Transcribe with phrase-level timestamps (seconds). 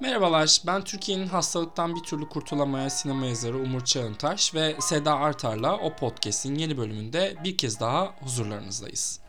[0.00, 5.96] Merhabalar, ben Türkiye'nin hastalıktan bir türlü kurtulamaya sinema yazarı Umur Çağıntaş ve Seda Artar'la o
[5.96, 9.20] podcast'in yeni bölümünde bir kez daha huzurlarınızdayız.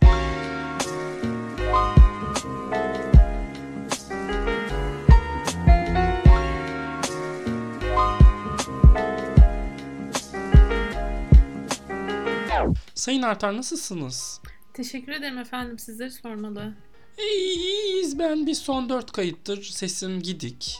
[12.95, 14.41] Sayın Artar nasılsınız?
[14.73, 15.79] Teşekkür ederim efendim.
[15.79, 16.88] Sizleri sormalı.
[17.19, 20.79] İyiyiz ben bir son dört kayıttır sesim gidik.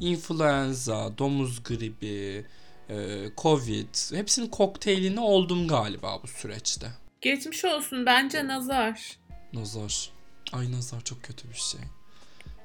[0.00, 2.46] Influenza, domuz gribi,
[2.90, 2.96] e,
[3.36, 6.86] covid hepsinin kokteylini oldum galiba bu süreçte.
[7.20, 8.06] Geçmiş olsun.
[8.06, 9.18] Bence nazar.
[9.52, 10.10] Nazar.
[10.52, 11.80] Ay nazar çok kötü bir şey.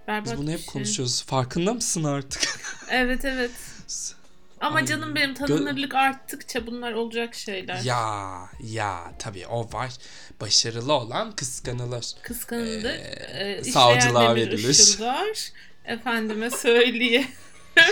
[0.08, 0.68] Berbat Biz bunu hep şey.
[0.68, 1.24] konuşuyoruz.
[1.24, 2.60] Farkında mısın artık?
[2.90, 3.52] Evet evet.
[4.64, 7.82] Ama Ay, canım benim tanınırlık arttıkça bunlar olacak şeyler.
[7.84, 9.92] ya ya tabii o var.
[10.42, 12.06] Başarılı olan kıskanılır.
[12.22, 12.86] Kıskanılır.
[12.86, 14.70] Ee, e, savcılığa verilir.
[14.70, 15.52] ışıldar.
[15.86, 17.28] Efendime söyleye.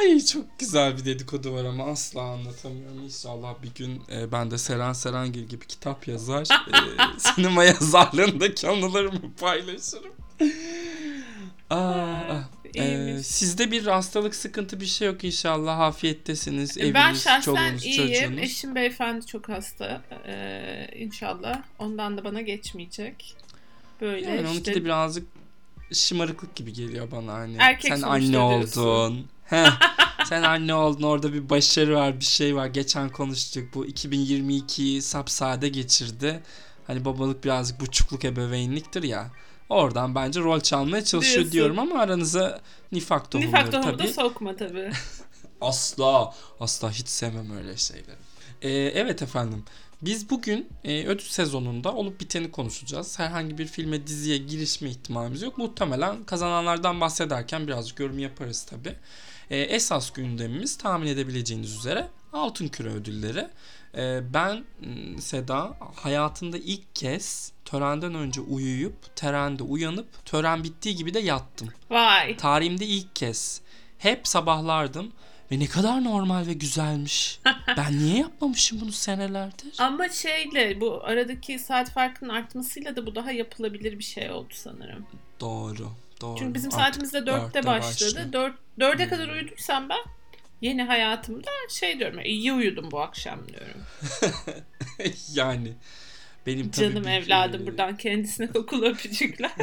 [0.00, 3.02] Ay çok güzel bir dedikodu var ama asla anlatamıyorum.
[3.04, 6.46] İnşallah bir gün e, ben de Seren Serengil gibi kitap yazar.
[6.46, 10.12] e, sinema yazarlığındaki anılarımı paylaşırım.
[11.70, 12.09] Aa.
[13.30, 18.06] Sizde bir hastalık sıkıntı bir şey yok inşallah afiyettesiniz eviniz ben şahsen çoluğunuz iyiyim.
[18.06, 18.42] çocuğunuz.
[18.42, 20.02] Eşim beyefendi çok hasta.
[20.26, 23.36] Ee, inşallah ondan da bana geçmeyecek.
[24.00, 25.26] Böyle Yani işte onunki de birazcık
[25.92, 27.56] şımarıklık gibi geliyor bana hani.
[27.58, 28.80] Erkek Sen anne diyorsun.
[28.82, 29.26] oldun.
[30.24, 32.66] Sen anne oldun orada bir başarı var bir şey var.
[32.66, 36.40] Geçen konuştuk bu 2022'yi sapsade geçirdi.
[36.86, 39.30] Hani babalık birazcık buçukluk ebeveynliktir ya.
[39.70, 41.52] Oradan bence rol çalmaya çalışıyor Diyorsun.
[41.52, 42.60] diyorum ama aranıza
[42.92, 44.90] nifak tohumları nifak tohumu da sokma tabii.
[45.60, 46.34] Asla.
[46.60, 48.16] Asla hiç sevmem öyle şeyleri.
[48.62, 49.64] Ee, evet efendim.
[50.02, 53.18] Biz bugün e, ödül sezonunda olup biteni konuşacağız.
[53.18, 55.58] Herhangi bir filme, diziye girişme ihtimalimiz yok.
[55.58, 58.96] Muhtemelen kazananlardan bahsederken birazcık yorum yaparız tabi.
[59.50, 63.48] esas gündemimiz tahmin edebileceğiniz üzere Altın Küre ödülleri.
[63.96, 71.14] Ee, ben m, Seda hayatımda ilk kez törenden önce uyuyup törende uyanıp tören bittiği gibi
[71.14, 71.68] de yattım.
[71.90, 72.36] Vay.
[72.36, 73.60] Tarihimde ilk kez.
[73.98, 75.12] Hep sabahlardım
[75.52, 77.40] ve ne kadar normal ve güzelmiş.
[77.76, 79.74] Ben niye yapmamışım bunu senelerdir?
[79.78, 85.06] Ama şeyle bu aradaki saat farkının artmasıyla da bu daha yapılabilir bir şey oldu sanırım.
[85.40, 85.88] Doğru.
[86.20, 86.38] Doğru.
[86.38, 88.28] Çünkü bizim Artık saatimiz de dörtte başladı.
[88.32, 89.10] Dört, dörde Hmm.
[89.10, 90.00] kadar uyuduysam ben
[90.60, 93.80] yeni hayatımda şey diyorum iyi uyudum bu akşam diyorum.
[95.34, 95.72] yani
[96.46, 99.52] benim tabii Canım bir- evladım e, buradan kendisine kokulu öpücükler.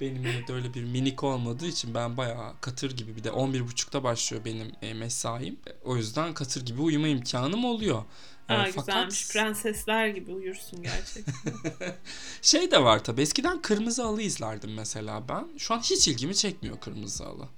[0.00, 4.44] Benim evde öyle bir minik olmadığı için ben bayağı katır gibi bir de 11.30'da başlıyor
[4.44, 5.56] benim e, mesaim.
[5.66, 8.04] E, O yüzden katır gibi uyuma imkanım oluyor.
[8.48, 11.34] E, Aa, fakat güzelmiş prensesler gibi uyursun gerçekten.
[12.42, 15.48] şey de var tabii eskiden kırmızı halı izlerdim mesela ben.
[15.58, 17.48] Şu an hiç ilgimi çekmiyor kırmızı halı.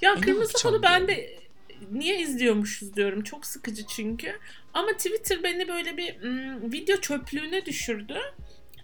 [0.00, 1.08] Ya ne kırmızı halı ben diyorum.
[1.24, 1.41] de
[1.92, 3.22] niye izliyormuşuz diyorum.
[3.22, 4.38] Çok sıkıcı çünkü.
[4.74, 8.18] Ama Twitter beni böyle bir mm, video çöplüğüne düşürdü.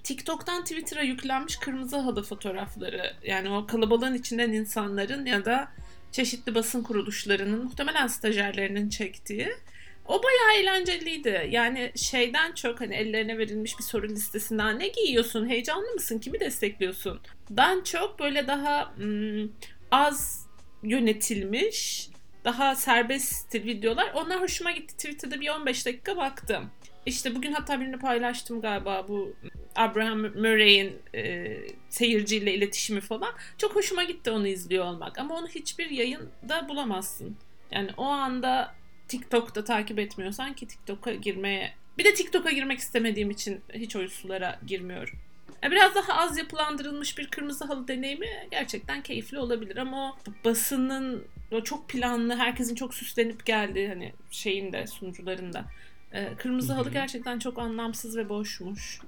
[0.04, 3.14] TikTok'tan Twitter'a yüklenmiş kırmızı halı fotoğrafları.
[3.22, 5.68] Yani o kalabalığın içinden insanların ya da
[6.12, 9.48] çeşitli basın kuruluşlarının muhtemelen stajyerlerinin çektiği.
[10.06, 11.48] O bayağı eğlenceliydi.
[11.50, 17.20] Yani şeyden çok hani ellerine verilmiş bir soru listesinden ne giyiyorsun, heyecanlı mısın, kimi destekliyorsun?
[17.56, 19.48] Dan çok böyle daha mm,
[19.90, 20.46] az
[20.82, 22.08] yönetilmiş,
[22.48, 24.12] daha serbest stil videolar.
[24.14, 24.96] Onlar hoşuma gitti.
[24.96, 26.70] Twitter'da bir 15 dakika baktım.
[27.06, 29.36] İşte bugün hatta birini paylaştım galiba bu
[29.76, 31.56] Abraham Murray'in e,
[31.88, 33.34] seyirciyle iletişimi falan.
[33.58, 35.18] Çok hoşuma gitti onu izliyor olmak.
[35.18, 37.36] Ama onu hiçbir yayında bulamazsın.
[37.70, 38.74] Yani o anda
[39.08, 41.74] TikTok'ta takip etmiyorsan ki TikTok'a girmeye...
[41.98, 45.18] Bir de TikTok'a girmek istemediğim için hiç o sulara girmiyorum.
[45.62, 51.24] Ya Biraz daha az yapılandırılmış bir kırmızı halı deneyimi gerçekten keyifli olabilir ama o basının
[51.52, 55.64] o çok planlı, herkesin çok süslenip geldiği hani şeyin de sunucuların da
[56.12, 59.00] e, kırmızı halı gerçekten çok anlamsız ve boşmuş.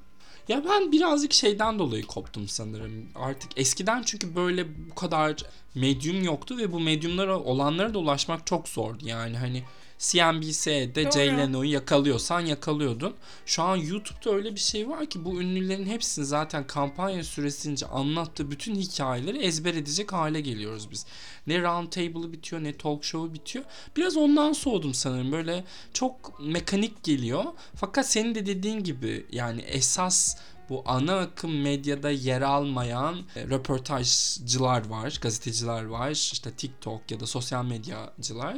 [0.48, 3.08] Ya ben birazcık şeyden dolayı koptum sanırım.
[3.14, 5.36] Artık eskiden çünkü böyle bu kadar
[5.74, 9.04] medyum yoktu ve bu medyumlara olanlara da ulaşmak çok zordu.
[9.06, 9.62] Yani hani
[10.00, 11.10] CNBC'de.
[11.10, 13.14] Jay Leno'yu yakalıyorsan yakalıyordun.
[13.46, 18.50] Şu an YouTube'da öyle bir şey var ki bu ünlülerin hepsini zaten kampanya süresince anlattığı
[18.50, 21.06] bütün hikayeleri ezber edecek hale geliyoruz biz.
[21.46, 23.64] Ne round table'ı bitiyor ne talk show'u bitiyor.
[23.96, 25.32] Biraz ondan soğudum sanırım.
[25.32, 27.44] Böyle çok mekanik geliyor.
[27.74, 30.36] Fakat senin de dediğin gibi yani esas
[30.70, 37.26] bu ana akım medyada yer almayan e, röportajcılar var, gazeteciler var, işte TikTok ya da
[37.26, 38.56] sosyal medyacılar.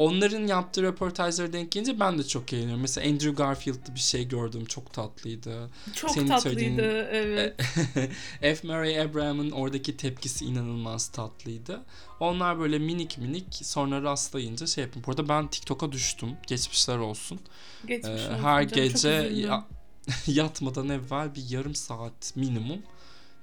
[0.00, 2.80] Onların yaptığı röportajlara denk gelince ben de çok eğleniyorum.
[2.80, 4.64] Mesela Andrew Garfield'lı bir şey gördüm.
[4.64, 5.70] Çok tatlıydı.
[5.94, 7.60] Çok Senin tatlıydı söylediğin- evet.
[8.40, 8.56] F.
[8.68, 11.80] Murray Abraham'ın oradaki tepkisi inanılmaz tatlıydı.
[12.20, 15.02] Onlar böyle minik minik sonra rastlayınca şey yapın.
[15.06, 16.28] Bu arada ben TikTok'a düştüm.
[16.46, 17.40] Geçmişler olsun.
[17.86, 19.66] Geçmiş Ee, olsun her canım, gece ya-
[20.26, 22.82] yatmadan evvel bir yarım saat minimum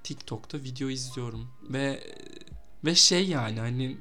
[0.04, 2.04] TikTok'ta video izliyorum ve
[2.86, 3.98] ve şey yani hani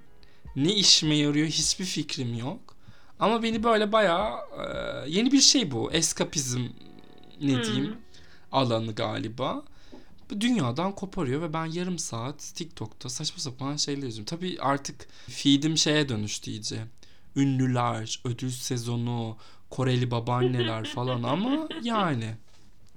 [0.56, 2.76] ne işime yarıyor hiçbir fikrim yok.
[3.20, 5.93] Ama beni böyle bayağı e, yeni bir şey bu.
[5.93, 6.64] Eskapizm
[7.41, 7.62] ne Hmm.
[7.62, 7.94] diyeyim
[8.53, 9.62] alanı galiba.
[10.31, 14.25] Bu Dünyadan koparıyor ve ben yarım saat TikTok'ta saçma sapan şeyler izliyorum.
[14.38, 16.85] Tabii artık feed'im şeye dönüştü iyice.
[17.37, 19.37] Ünlüler, ödül sezonu,
[19.70, 22.35] Koreli babaanneler falan ama yani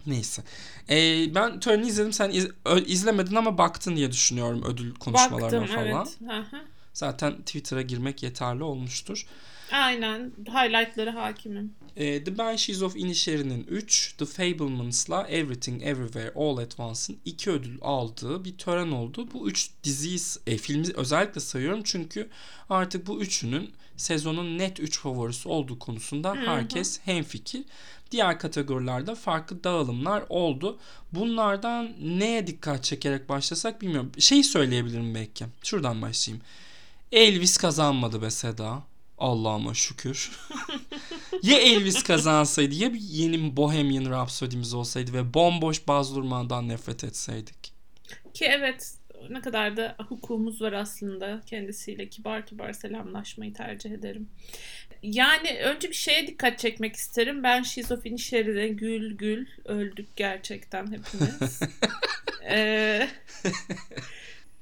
[0.06, 0.44] neyse.
[0.90, 2.50] Ee, ben töreni izledim sen iz-
[2.86, 5.86] izlemedin ama baktın diye düşünüyorum ödül konuşmalarına Baktım falan.
[5.88, 6.18] evet.
[6.94, 9.26] Zaten Twitter'a girmek yeterli olmuştur.
[9.72, 10.32] Aynen.
[10.48, 11.74] Highlightları hakimim.
[11.96, 17.78] Ee, The Banshees of Inisherin'in 3, The Fabelmans'la Everything Everywhere All at Once'ın 2 ödül
[17.82, 19.28] aldığı bir tören oldu.
[19.34, 22.30] Bu 3 diziyi, e, filmi özellikle sayıyorum çünkü
[22.70, 27.64] artık bu üçünün sezonun net 3 favorisi olduğu konusunda herkes hemfikir.
[28.12, 30.80] Diğer kategorilerde farklı dağılımlar oldu.
[31.12, 34.12] Bunlardan neye dikkat çekerek başlasak bilmiyorum.
[34.20, 35.46] Şey söyleyebilirim belki.
[35.64, 36.44] Şuradan başlayayım.
[37.12, 38.84] Elvis kazanmadı be Seda.
[39.18, 40.32] Allah'ıma şükür.
[41.44, 47.74] ya Elvis kazansaydı ya bir yeni Bohemian Rhapsody'miz olsaydı ve bomboş Baz Luhrmann'dan nefret etseydik.
[48.34, 48.94] Ki evet
[49.30, 54.30] ne kadar da hukukumuz var aslında kendisiyle kibar kibar selamlaşmayı tercih ederim.
[55.04, 57.44] Yani önce bir şeye dikkat çekmek isterim.
[57.44, 61.60] Ben şizofreni şeride gül gül öldük gerçekten hepimiz.
[62.52, 63.10] Ee,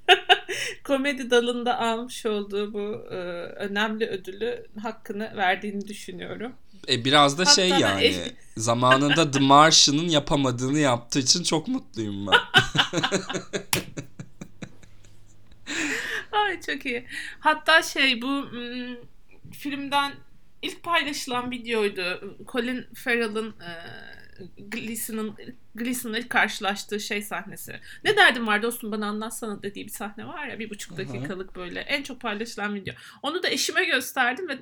[0.83, 3.15] komedi dalında almış olduğu bu e,
[3.55, 6.53] önemli ödülü hakkını verdiğini düşünüyorum.
[6.89, 12.27] E biraz da şey Hatta yani el- zamanında The Martian'ın yapamadığını yaptığı için çok mutluyum
[12.27, 12.33] ben.
[16.31, 17.05] Ay çok iyi.
[17.39, 18.45] Hatta şey bu
[19.53, 20.11] filmden
[20.61, 22.37] ilk paylaşılan videoydu.
[22.51, 23.71] Colin Farrell'ın e,
[24.57, 25.35] Gleason'ın
[25.75, 27.79] Gleason'la karşılaştığı şey sahnesi.
[28.03, 31.79] Ne derdin var dostum bana anlatsana dediği bir sahne var ya bir buçuk dakikalık böyle
[31.79, 32.93] en çok paylaşılan video.
[33.21, 34.57] Onu da eşime gösterdim ve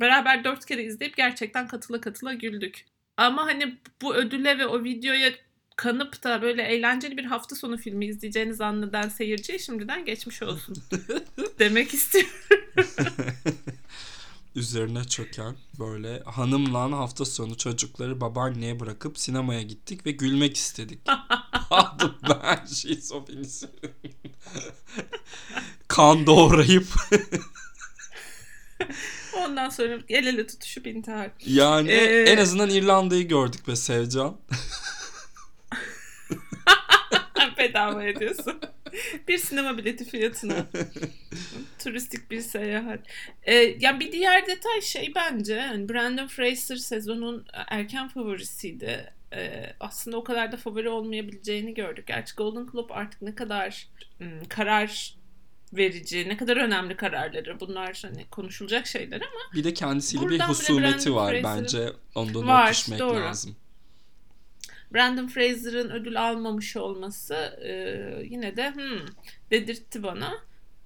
[0.00, 2.84] beraber dört kere izleyip gerçekten katıla katıla güldük.
[3.16, 5.32] Ama hani bu ödüle ve o videoya
[5.76, 10.76] kanıp da böyle eğlenceli bir hafta sonu filmi izleyeceğini zanneden seyirciye şimdiden geçmiş olsun
[11.58, 12.30] demek istiyorum.
[14.54, 20.98] Üzerine çöken böyle hanımla hafta sonu çocukları babaanneye bırakıp sinemaya gittik ve gülmek istedik.
[21.70, 23.68] Aldım ben şizofrenisi.
[25.88, 26.86] kan doğrayıp
[29.38, 31.30] Ondan sonra el ele tutuşup intihar.
[31.46, 34.36] yani Ee, en azından İrlanda'yı gördük be Sevcan.
[37.58, 38.60] Bedava ediyorsun.
[39.28, 40.66] bir sinema bileti fiyatına.
[41.78, 43.00] Turistik bir seyahat.
[43.42, 49.12] Ee, ya bir diğer detay şey bence hani Brandon Fraser sezonun erken favorisiydi.
[49.32, 52.06] Ee, aslında o kadar da favori olmayabileceğini gördük.
[52.06, 53.88] Gerçi Golden Globe artık ne kadar
[54.20, 55.14] ım, karar
[55.72, 61.14] verici, ne kadar önemli kararları bunlar hani konuşulacak şeyler ama Bir de kendisiyle bir husumeti
[61.14, 61.88] var bence.
[62.14, 63.20] Ondan Var, not düşmek doğru.
[63.20, 63.56] lazım.
[64.94, 67.72] Brandon Fraser'ın ödül almamış olması e,
[68.24, 69.06] yine de hmm,
[69.50, 70.34] dedirtti bana.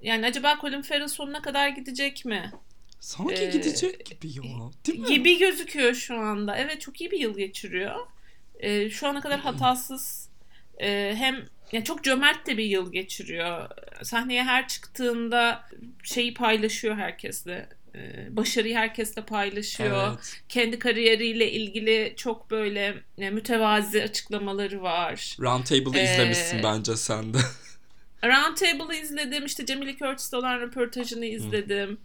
[0.03, 2.53] Yani acaba Colin Farrell sonuna kadar gidecek mi?
[3.01, 4.71] Sanki Ee, gidecek gibi ya.
[4.87, 5.07] Değil mi?
[5.07, 6.57] Gibi gözüküyor şu anda.
[6.57, 8.07] Evet çok iyi bir yıl geçiriyor.
[8.61, 10.29] E, şu ana kadar hatasız
[10.79, 13.69] e, hem yani çok cömert de bir yıl geçiriyor.
[14.03, 15.69] Sahneye her çıktığında
[16.03, 17.69] şeyi paylaşıyor herkesle.
[17.95, 20.09] E, başarıyı herkesle paylaşıyor.
[20.09, 20.41] Evet.
[20.49, 25.37] Kendi kariyeriyle ilgili çok böyle e, mütevazi açıklamaları var.
[25.41, 27.39] Roundtable'ı Ee, izlemişsin bence sen de.
[28.25, 29.45] Roundtable'ı izledim.
[29.47, 32.01] işte Jamie Lee Curtis'le olan röportajını izledim.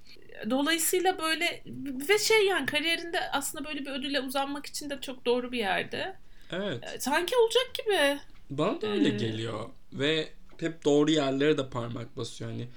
[0.49, 1.63] Dolayısıyla böyle
[2.09, 6.15] ve şey yani kariyerinde aslında böyle bir ödüle uzanmak için de çok doğru bir yerde.
[6.51, 6.83] Evet.
[6.95, 8.17] E, Sanki olacak gibi.
[8.49, 9.69] Bana da öyle Ee, geliyor.
[9.93, 10.27] Ve
[10.59, 12.51] hep doğru yerlere de parmak basıyor.
[12.51, 12.67] Hani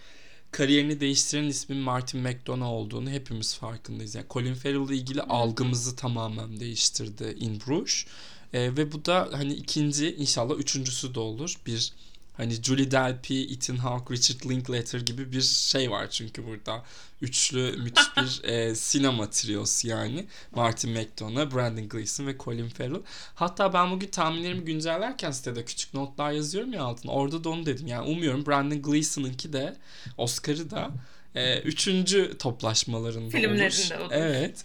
[0.56, 4.14] kariyerini değiştiren ismin Martin McDonough olduğunu hepimiz farkındayız.
[4.14, 8.04] Yani Colin Farrell'la ilgili algımızı tamamen değiştirdi In Bruges.
[8.52, 11.54] Ee, ve bu da hani ikinci inşallah üçüncüsü de olur.
[11.66, 11.92] Bir
[12.36, 16.84] Hani Julie Delpy, Ethan Hawke, Richard Linklater gibi bir şey var çünkü burada.
[17.22, 20.26] Üçlü müthiş bir e, sinema triosu yani.
[20.54, 23.00] Martin McDonagh, Brandon Gleeson ve Colin Farrell.
[23.34, 27.12] Hatta ben bugün tahminlerimi güncellerken sitede küçük notlar yazıyorum ya altına.
[27.12, 27.86] Orada da onu dedim.
[27.86, 29.76] Yani umuyorum Brandon Gleeson'ınki de
[30.16, 30.90] Oscar'ı da
[31.34, 34.04] e, üçüncü toplaşmalarında Filmlerinde olur.
[34.04, 34.12] olur.
[34.12, 34.64] Evet.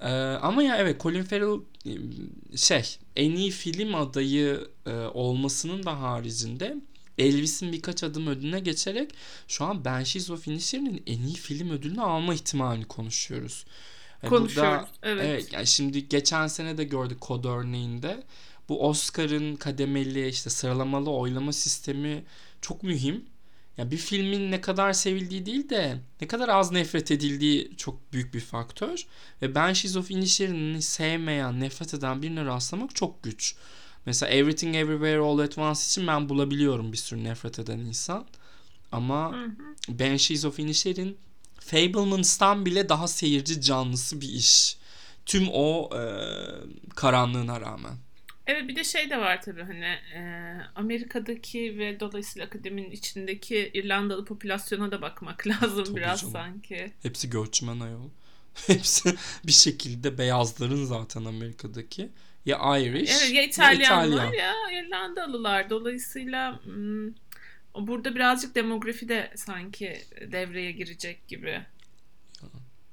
[0.00, 0.08] Ee,
[0.42, 6.76] ama ya evet Colin Farrell e, şey en iyi film adayı e, olmasının da haricinde
[7.22, 9.10] Elvis'in birkaç adım ödülüne geçerek
[9.48, 13.64] şu an Banshees of Inisherin'in en iyi film ödülünü alma ihtimalini konuşuyoruz.
[14.22, 14.72] E, Konuşuyoruz.
[14.72, 15.24] burada- evet.
[15.26, 18.22] Evet yani şimdi geçen sene de gördük kod örneğinde.
[18.68, 22.24] Bu Oscar'ın kademeli işte sıralamalı oylama sistemi
[22.60, 23.24] çok mühim.
[23.78, 28.34] Ya bir filmin ne kadar sevildiği değil de ne kadar az nefret edildiği çok büyük
[28.34, 29.06] bir faktör.
[29.42, 33.54] Ve Banshees of Inisherin'i sevmeyen, nefret eden birine rastlamak çok güç.
[34.06, 38.26] Mesela Everything Everywhere All at Once için ben bulabiliyorum bir sürü nefret eden insan.
[38.92, 39.98] Ama Hı hı.
[39.98, 41.16] Banshees of Inisherin
[41.60, 44.76] Fablemans*'tan bile daha seyirci canlısı bir iş.
[45.26, 46.02] Tüm o e,
[46.96, 47.92] karanlığına rağmen.
[48.46, 50.20] Evet bir de şey de var tabii hani e,
[50.74, 56.32] Amerika'daki ve dolayısıyla akademinin içindeki İrlandalı popülasyona da bakmak lazım Tabii biraz canım.
[56.32, 56.92] sanki.
[57.02, 58.08] Hepsi göçmen ayol.
[58.66, 59.14] Hepsi
[59.46, 62.08] bir şekilde beyazların zaten Amerika'daki.
[62.46, 64.32] Ya Irish Evet ya ya İtalyanlar İtalyan.
[64.32, 65.70] ya İrlandalılar.
[65.70, 67.08] Dolayısıyla hmm,
[67.74, 71.60] burada birazcık demografi de sanki devreye girecek gibi.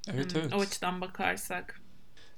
[0.07, 0.53] Evet Hmm, evet.
[0.53, 1.81] O açıdan bakarsak.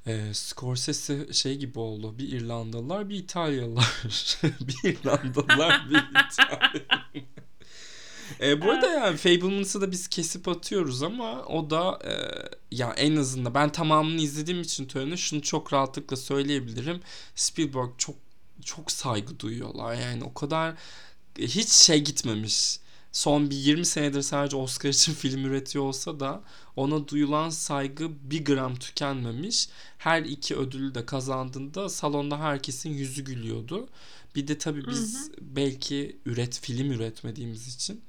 [0.08, 2.18] Ee, Scorsese şey gibi oldu.
[2.18, 4.04] Bir İrlandalılar, bir İtalyalılar.
[4.44, 5.96] bir İrlandalılar, bir
[6.32, 7.12] İtalyalılar.
[8.42, 12.14] Ee, bu arada yani Fableman's'ı da biz kesip atıyoruz ama o da e,
[12.72, 17.02] ya en azından ben tamamını izlediğim için töreni şunu çok rahatlıkla söyleyebilirim.
[17.36, 18.16] Spielberg çok
[18.66, 19.94] çok saygı duyuyorlar.
[19.94, 20.72] Yani o kadar
[21.40, 22.80] e, hiç şey gitmemiş.
[23.12, 26.44] Son bir 20 senedir sadece Oscar için film üretiyor olsa da
[26.76, 29.70] ona duyulan saygı bir gram tükenmemiş.
[29.98, 33.90] Her iki ödülü de kazandığında salonda herkesin yüzü gülüyordu.
[34.36, 38.02] Bir de tabii biz belki üret film üretmediğimiz için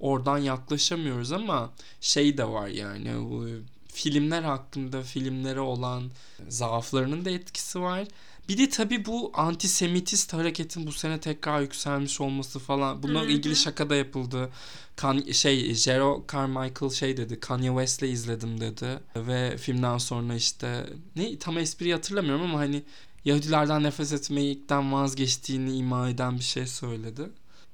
[0.00, 3.46] oradan yaklaşamıyoruz ama şey de var yani bu
[3.92, 6.10] filmler hakkında filmlere olan
[6.48, 8.04] zaaflarının da etkisi var.
[8.48, 13.02] Bir de tabii bu antisemitist hareketin bu sene tekrar yükselmiş olması falan.
[13.02, 13.30] Bununla Hı hı.
[13.30, 14.50] ilgili şaka da yapıldı.
[14.96, 17.40] Kan şey Jero Carmichael şey dedi.
[17.40, 20.86] Kanye West'le izledim dedi ve filmden sonra işte
[21.16, 22.82] ne tam espriyi hatırlamıyorum ama hani
[23.24, 27.22] Yahudilerden nefret etmekten vazgeçtiğini ima eden bir şey söyledi.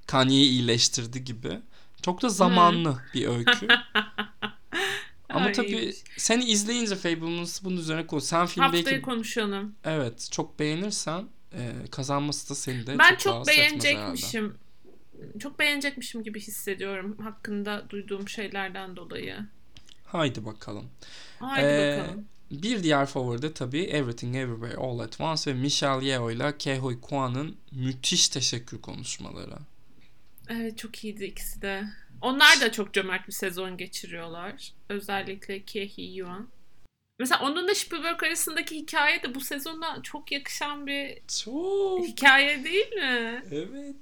[0.07, 1.61] Kanye'yi iyileştirdi gibi.
[2.02, 3.68] Çok da zamanlı bir öykü.
[5.28, 5.97] Ama Ay, tabii iyiymiş.
[6.16, 8.25] seni izleyince Fableman'sı bunun üzerine konuş.
[8.25, 9.75] Sen film Haftayı konuşalım.
[9.85, 14.54] evet çok beğenirsen e, kazanması da seni de Ben çok, çok beğenecekmişim.
[15.38, 19.37] Çok beğenecekmişim gibi hissediyorum hakkında duyduğum şeylerden dolayı.
[20.06, 20.85] Haydi bakalım.
[21.38, 22.25] Haydi Ee, bakalım.
[22.50, 27.00] Bir diğer favori de tabii Everything Everywhere All at Once ve Michelle Yeoh ile Ke-Huy
[27.00, 29.54] Kwan'ın müthiş teşekkür konuşmaları.
[30.52, 31.85] Evet çok iyiydi ikisi de.
[32.21, 34.73] Onlar da çok cömert bir sezon geçiriyorlar.
[34.88, 36.49] Özellikle Kei Yuan.
[37.18, 42.06] Mesela onunla Spielberg arasındaki hikaye de bu sezona çok yakışan bir Çok.
[42.06, 43.44] hikaye değil mi?
[43.50, 43.97] Evet.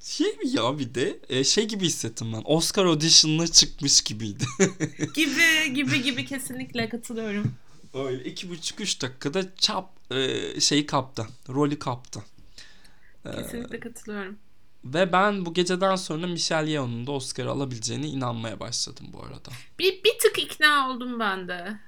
[0.00, 2.42] Şey mi ya bir de e, şey gibi hissettim ben.
[2.44, 4.44] Oscar audition'ına çıkmış gibiydi.
[5.14, 7.54] Gibi gibi gibi kesinlikle katılıyorum.
[7.94, 11.26] Öyle iki buçuk üç dakikada çap e, şeyi kaptı.
[11.48, 12.20] Rolü kaptı.
[13.24, 14.38] E, Kesinlikle katılıyorum.
[14.84, 19.48] Ve ben bu geceden sonra Michelle Yeoh'un da Oscar alabileceğine inanmaya başladım bu arada.
[19.78, 21.78] Bir, bir tık ikna oldum ben de.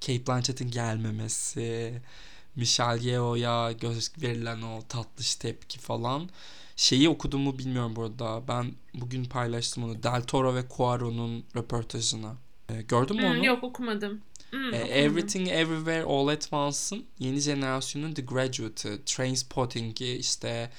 [0.00, 2.02] Kate Blanchett'in gelmemesi,
[2.56, 6.28] Michelle Yeoh'a göz verilen o tatlış tepki falan.
[6.76, 8.42] Şeyi okuduğumu bilmiyorum burada.
[8.48, 10.02] Ben bugün paylaştım onu.
[10.02, 12.32] Del Toro ve Cuaron'un röportajını.
[12.68, 13.46] E, gördün mü Hmm, onu?
[13.46, 14.20] yok okumadım.
[14.50, 14.92] Hmm, E, okumadım.
[14.92, 20.70] Everything Everywhere All at Once'ın yeni jenerasyonun The Graduate'ı, Trainspotting'i işte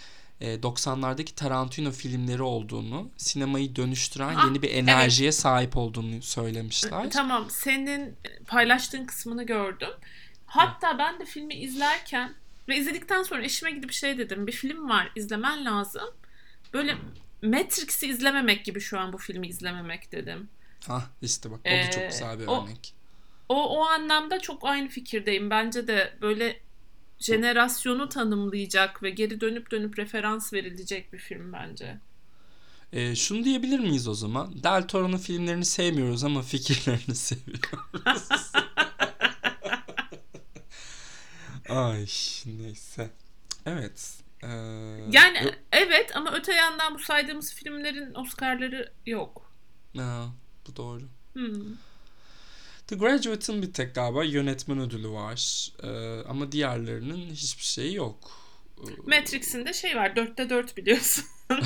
[0.42, 7.12] 90'lardaki Tarantino filmleri olduğunu, sinemayı dönüştüren Ah, yeni bir enerjiye sahip olduğunu söylemişler.
[7.12, 8.16] Tamam senin
[8.48, 9.90] paylaştığın kısmını gördüm.
[10.46, 12.34] Hatta ben de filmi izlerken
[12.68, 14.48] ve izledikten sonra eşime gidip şey dedim.
[14.48, 16.10] Bir film var izlemen lazım.
[16.74, 16.98] Böyle
[17.44, 20.50] Matrix'i izlememek gibi şu an bu filmi izlememek dedim.
[20.88, 22.94] Hah işte bak o da çok Ee, güzel bir o- örnek.
[23.50, 25.50] O, o anlamda çok aynı fikirdeyim.
[25.50, 26.60] Bence de böyle
[27.20, 31.98] jenerasyonu tanımlayacak ve geri dönüp dönüp referans verilecek bir film bence.
[32.94, 34.64] E, şunu diyebilir miyiz o zaman?
[34.64, 38.52] Del Toro'nun filmlerini sevmiyoruz ama fikirlerini seviyoruz.
[41.70, 42.06] Ay
[42.46, 43.10] neyse.
[43.66, 44.14] Evet.
[44.44, 44.48] Ee,
[45.12, 49.52] Yani yok- evet ama öte yandan bu saydığımız filmlerin Oscar'ları yok.
[49.98, 50.26] Ha,
[50.68, 51.02] bu doğru.
[51.34, 51.54] Hmm.
[52.88, 55.70] The Graduate'ın bir tek galiba yönetmen ödülü var.
[55.84, 58.32] Ee, ama diğerlerinin hiçbir şeyi yok.
[58.78, 60.16] Ee, Matrix'in de şey var.
[60.16, 61.26] Dörtte dört biliyorsun.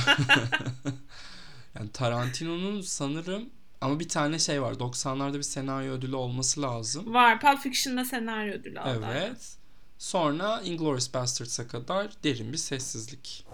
[1.80, 3.50] yani Tarantino'nun sanırım
[3.82, 4.74] ama bir tane şey var.
[4.74, 7.14] 90'larda bir senaryo ödülü olması lazım.
[7.14, 7.40] var.
[7.40, 9.06] Pulp Fiction'da senaryo ödülü aldı.
[9.12, 9.56] Evet.
[9.98, 13.46] Sonra Inglourious Bastards'a kadar derin bir sessizlik.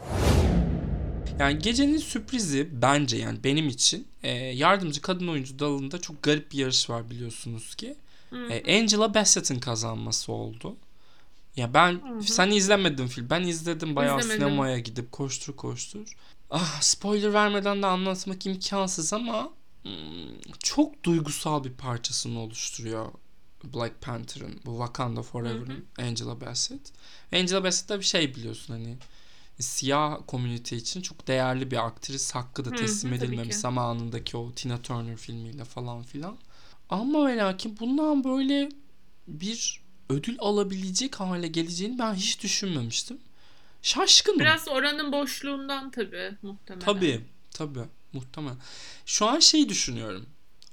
[1.39, 6.57] Yani gecenin sürprizi bence yani benim için e, yardımcı kadın oyuncu dalında çok garip bir
[6.57, 7.95] yarış var biliyorsunuz ki.
[8.49, 10.75] E, Angela Bassett'in kazanması oldu.
[11.55, 12.23] Ya ben Hı hı.
[12.23, 13.29] sen izlemedin film.
[13.29, 14.47] Ben izledim bayağı İzlemedim.
[14.47, 16.15] sinemaya gidip koştur koştur.
[16.49, 19.49] Ah spoiler vermeden de anlatmak imkansız ama
[19.83, 19.91] hmm,
[20.63, 23.05] çok duygusal bir parçasını oluşturuyor
[23.73, 26.91] Black Panther'ın bu Wakanda Forever'ın Angela Bassett.
[27.33, 28.97] Angela Bassett da bir şey biliyorsun hani
[29.59, 33.61] siyah komünite için çok değerli bir aktris hakkı da hı, teslim edilmemiş ki.
[33.61, 36.37] zamanındaki o Tina Turner filmiyle falan filan.
[36.89, 38.69] Ama ve lakin bundan böyle
[39.27, 43.17] bir ödül alabilecek hale geleceğini ben hiç düşünmemiştim.
[43.81, 44.39] Şaşkınım.
[44.39, 46.85] Biraz oranın boşluğundan tabii muhtemelen.
[46.85, 47.21] Tabii,
[47.51, 47.83] tabii.
[48.13, 48.57] Muhtemelen.
[49.05, 50.25] Şu an şey düşünüyorum.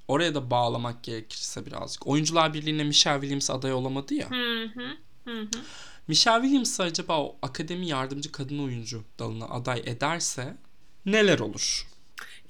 [0.08, 2.06] Oraya da bağlamak gerekirse birazcık.
[2.06, 4.30] Oyuncular Birliği'ne Michelle Williams aday olamadı ya.
[4.30, 4.96] Hı hı.
[5.24, 5.48] Hı hı.
[6.08, 10.56] Michelle Williams acaba o akademi yardımcı kadın oyuncu dalına aday ederse
[11.06, 11.86] neler olur?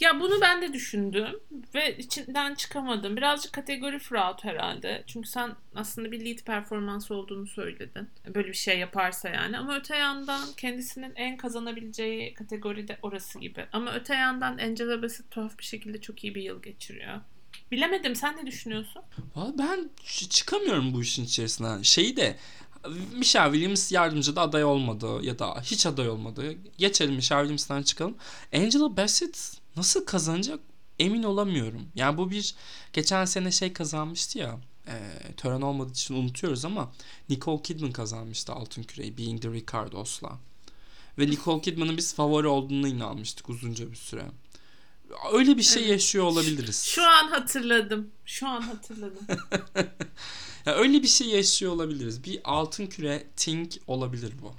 [0.00, 1.40] Ya bunu ben de düşündüm
[1.74, 3.16] ve içinden çıkamadım.
[3.16, 5.04] Birazcık kategori fraud herhalde.
[5.06, 8.08] Çünkü sen aslında bir lead performans olduğunu söyledin.
[8.34, 9.58] Böyle bir şey yaparsa yani.
[9.58, 13.66] Ama öte yandan kendisinin en kazanabileceği kategori de orası gibi.
[13.72, 17.20] Ama öte yandan Angela Bassett tuhaf bir şekilde çok iyi bir yıl geçiriyor.
[17.70, 18.16] Bilemedim.
[18.16, 19.02] Sen ne düşünüyorsun?
[19.36, 19.90] Valla ben
[20.30, 21.82] çıkamıyorum bu işin içerisinden.
[21.82, 22.36] Şeyi de
[22.88, 26.54] Michelle Williams yardımcı da aday olmadı ya da hiç aday olmadı.
[26.78, 28.14] Geçelim Michelle Williams'tan çıkalım.
[28.54, 30.60] Angela Bassett nasıl kazanacak
[30.98, 31.88] emin olamıyorum.
[31.94, 32.54] Yani bu bir
[32.92, 34.94] geçen sene şey kazanmıştı ya e,
[35.36, 36.92] tören olmadığı için unutuyoruz ama
[37.28, 40.38] Nicole Kidman kazanmıştı Altın Küreyi Being the Ricardos'la.
[41.18, 44.24] Ve Nicole Kidman'ın biz favori olduğunu inanmıştık uzunca bir süre.
[45.32, 45.92] Öyle bir şey Evet.
[45.92, 46.82] yaşıyor olabiliriz.
[46.82, 48.10] Şu an hatırladım.
[48.24, 49.26] Şu an hatırladım.
[50.66, 52.24] Ya öyle bir şey yaşıyor olabiliriz.
[52.24, 54.54] Bir altın küre think olabilir bu.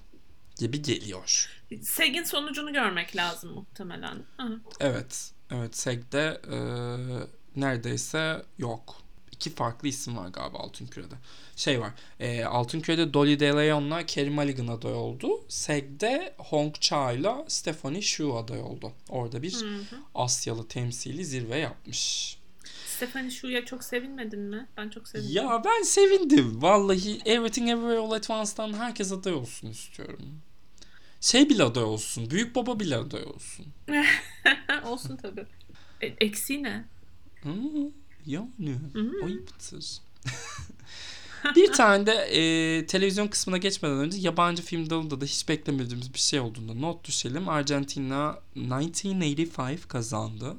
[0.59, 1.49] Gibi geliyor.
[1.81, 4.15] Seg'in sonucunu görmek lazım muhtemelen.
[4.37, 4.59] Hı.
[4.79, 5.31] Evet.
[5.51, 6.57] Evet SEG'de e,
[7.55, 8.95] neredeyse yok.
[9.43, 11.15] İki farklı isim var galiba Altın Küre'de.
[11.55, 11.91] Şey var.
[12.19, 15.27] E, Altın Küre'de Dolly DeLeon'la Carey Mulligan aday oldu.
[15.47, 17.13] SEG'de Hong Cha
[17.47, 18.91] Stephanie Shu aday oldu.
[19.09, 19.95] Orada bir Hı hı.
[20.15, 22.37] Asyalı temsili zirve yapmış.
[22.85, 24.67] Stephanie Shu'ya çok sevinmedin mi?
[24.77, 25.35] Ben çok sevindim.
[25.35, 26.61] Ya ben sevindim.
[26.61, 30.41] Vallahi Everything Everywhere All at Once'dan herkes aday olsun istiyorum.
[31.21, 32.29] Şey bile aday olsun.
[32.29, 33.65] Büyük baba bile aday olsun.
[34.85, 35.45] Olsun tabii.
[36.01, 36.85] E, eksiği ne?
[37.43, 37.53] Hı,
[38.25, 39.25] yani Hı.
[39.25, 39.97] ayıptır.
[41.55, 46.19] bir tane de e, televizyon kısmına geçmeden önce yabancı film dalında da hiç beklemediğimiz bir
[46.19, 47.49] şey olduğunda not düşelim.
[47.49, 50.57] Argentina 1985 kazandı.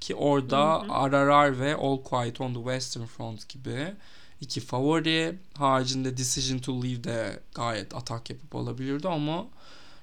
[0.00, 0.84] Ki orada.
[1.10, 3.94] RRR ve All Quiet on the Western Front gibi
[4.40, 5.38] iki favori.
[5.54, 9.46] Haricinde Decision to Leave de gayet atak yapıp alabilirdi ama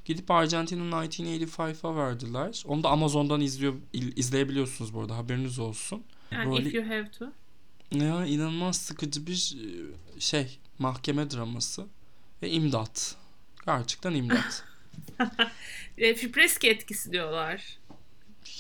[0.06, 2.63] gidip Argentina 1985'a verdiler.
[2.67, 6.04] Onu da Amazon'dan izliyor il- izleyebiliyorsunuz bu arada haberiniz olsun.
[6.34, 7.26] Yani Böyle- if you have to.
[7.91, 9.56] Ya inanılmaz sıkıcı bir
[10.17, 11.86] e, şey mahkeme draması
[12.41, 13.15] ve imdat.
[13.65, 14.63] Gerçekten imdat.
[15.98, 17.78] E, Fipreski etkisi diyorlar.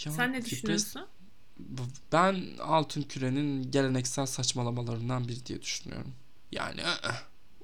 [0.05, 1.05] Ya, Sen ne Fipres- düşünüyorsun?
[2.11, 6.11] Ben Altın Küre'nin geleneksel saçmalamalarından biri diye düşünüyorum.
[6.51, 7.11] Yani ı-ı.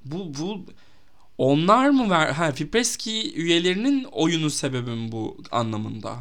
[0.06, 0.66] bu bu
[1.40, 6.18] onlar mı ver ha Fipreski üyelerinin oyunu sebebi mi bu anlamında?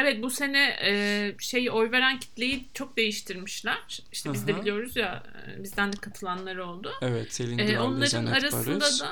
[0.00, 4.02] Evet bu sene e, şeyi oy veren kitleyi çok değiştirmişler.
[4.12, 4.60] İşte biz de Aha.
[4.60, 5.22] biliyoruz ya
[5.58, 6.92] e, bizden de katılanlar oldu.
[7.02, 9.00] Evet Selin E, onların arasında Barış.
[9.00, 9.10] da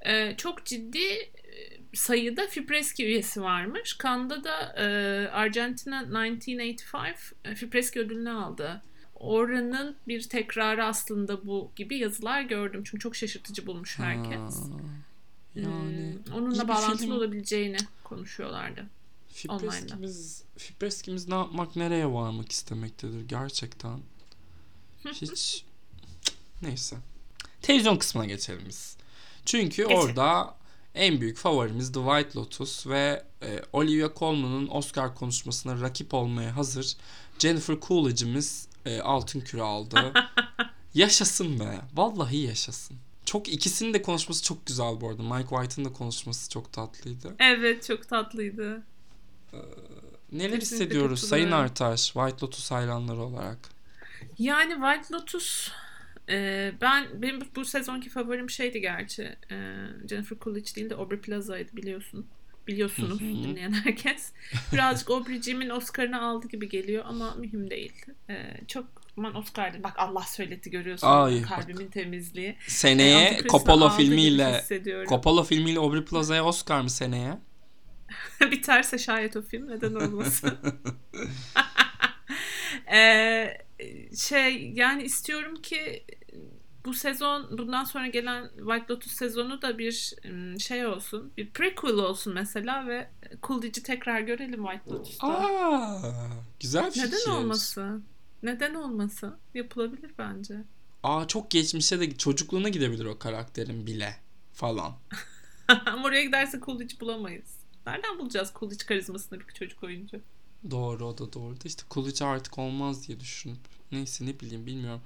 [0.00, 1.30] e, çok ciddi e,
[1.94, 3.94] sayıda Fipreski üyesi varmış.
[3.94, 4.84] Kanda da e,
[5.28, 8.82] Argentina 1985 e, Fipreski ödülünü aldı.
[9.22, 12.82] Oranın bir tekrarı aslında bu gibi yazılar gördüm.
[12.84, 14.56] Çünkü çok şaşırtıcı bulmuş herkes.
[14.60, 14.66] Ha,
[15.54, 17.12] yani Hmm, onunla bir bağlantılı film.
[17.12, 18.86] olabileceğini konuşuyorlardı.
[19.48, 19.70] Online'da.
[19.70, 23.98] Fipreskimiz, Fipreskimiz ne yapmak nereye varmak istemektedir gerçekten.
[25.12, 25.64] Hiç
[26.62, 26.96] neyse.
[27.62, 28.96] Televizyon kısmına geçelim biz.
[29.44, 29.96] Çünkü Geçelim.
[29.98, 30.54] orada
[30.94, 36.96] en büyük favorimiz The White Lotus ve e, Olivia Colman'ın Oscar konuşmasına rakip olmaya hazır
[37.38, 40.12] Jennifer Coolidge'imiz e, altın küre aldı.
[40.94, 41.80] yaşasın be.
[41.94, 42.96] Vallahi yaşasın.
[43.24, 45.22] çok ikisinin de konuşması çok güzel bu arada.
[45.22, 47.34] Mike White'ın da konuşması çok tatlıydı.
[47.38, 48.82] Evet çok tatlıydı.
[50.32, 51.50] Neler Kesinlikle hissediyoruz Sayın.
[51.50, 53.58] Artaş White Lotus hayranları olarak?
[54.38, 55.70] Yani White Lotus
[56.28, 59.22] e, ben benim bu sezonki favorim şeydi gerçi.
[59.50, 62.26] E, Jennifer Coolidge değil de Aubrey Plaza'ydı biliyorsun.
[62.66, 64.32] Biliyorsunuz dinleyen herkes.
[64.72, 67.92] Birazcık Aubrey'cimin Oscar'ını aldı gibi geliyor ama mühim değil.
[68.30, 68.84] E, çok
[69.18, 69.84] aman Oscar değil.
[69.84, 71.06] Bak Allah söyletti görüyorsun.
[71.06, 72.48] Ay, kalbimin temizliği.
[72.48, 74.64] E, Seneye Antikrist'in Coppola filmiyle.
[75.08, 77.38] Coppola filmiyle Aubrey Plaza'ya Oscar mı seneye?
[78.40, 80.58] Biterse şayet o film neden olmasın.
[82.92, 83.58] Ee,
[84.16, 86.04] şey yani istiyorum ki
[86.84, 90.14] bu sezon bundan sonra gelen White Lotus sezonu da bir
[90.58, 91.32] şey olsun.
[91.36, 93.10] Bir prequel olsun mesela ve
[93.42, 95.26] Coolidge'i tekrar görelim White Lotus'ta.
[95.26, 96.00] Aa,
[96.60, 97.06] güzel fikir.
[97.06, 98.04] Neden olmasın?
[98.42, 99.36] Neden olmasın?
[99.54, 100.54] Yapılabilir bence.
[101.02, 104.16] Aa çok geçmişe de çocukluğuna gidebilir o karakterin bile
[104.52, 104.92] falan.
[105.86, 107.56] Ama oraya giderse Coolidge'i bulamayız.
[107.86, 110.20] Nereden bulacağız Coolidge karizmasında bir çocuk oyuncu?
[110.70, 113.58] Doğru o da doğru da işte Coolidge artık olmaz diye düşünüp
[113.92, 115.02] neyse ne bileyim bilmiyorum.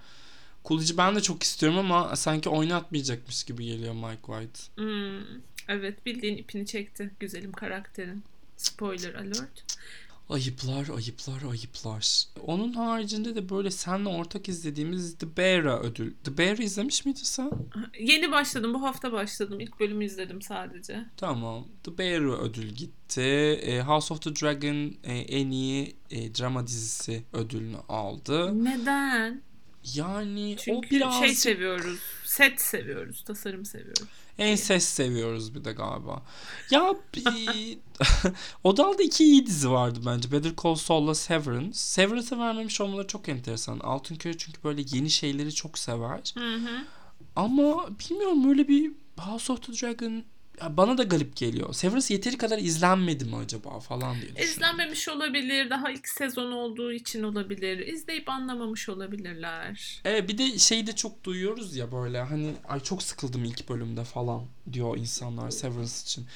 [0.67, 4.61] Coolidge'i ben de çok istiyorum ama sanki oynatmayacakmış gibi geliyor Mike White.
[4.75, 8.25] Hmm, evet bildiğin ipini çekti güzelim karakterin.
[8.57, 9.65] Spoiler alert.
[10.29, 12.25] Ayıplar, ayıplar, ayıplar.
[12.47, 16.15] Onun haricinde de böyle seninle ortak izlediğimiz The Bear'a ödül.
[16.25, 17.51] The Bear'ı izlemiş miydin sen?
[18.01, 19.61] Yeni başladım bu hafta başladım.
[19.61, 21.05] İlk bölümü izledim sadece.
[21.17, 21.67] Tamam.
[21.85, 23.21] The Bear'a ödül gitti.
[23.63, 28.65] E, House of the Dragon e, en iyi e, drama dizisi ödülünü aldı.
[28.65, 29.43] Neden?
[29.95, 32.01] Yani o Çünkü biraz şey seviyoruz.
[32.25, 33.23] Set seviyoruz.
[33.25, 34.03] Tasarım seviyoruz.
[34.39, 36.23] Ensest seviyoruz bir de galiba.
[36.71, 37.79] Ya bir-
[38.65, 40.33] o dalda iki iyi dizi vardı bence.
[40.33, 41.73] Better Call Saul'la Severance.
[41.73, 43.79] Severance'ı vermemiş olmaları çok enteresan.
[43.79, 46.21] Altınköy çünkü böyle yeni şeyleri çok sever.
[46.35, 46.85] Hı hı.
[47.37, 50.25] Ama bilmiyorum öyle bir House of the Dragon
[50.71, 51.73] bana da garip geliyor.
[51.73, 54.51] Severance yeteri kadar izlenmedi mi acaba falan diye düşünüyorum.
[54.51, 55.71] İzlenmemiş olabilir.
[55.71, 57.87] Daha ilk sezon olduğu için olabilir.
[57.87, 60.01] İzleyip anlamamış olabilirler.
[60.05, 64.05] Evet bir de şeyi de çok duyuyoruz ya böyle hani ay çok sıkıldım ilk bölümde
[64.05, 64.43] falan
[64.73, 66.27] diyor insanlar Severance için.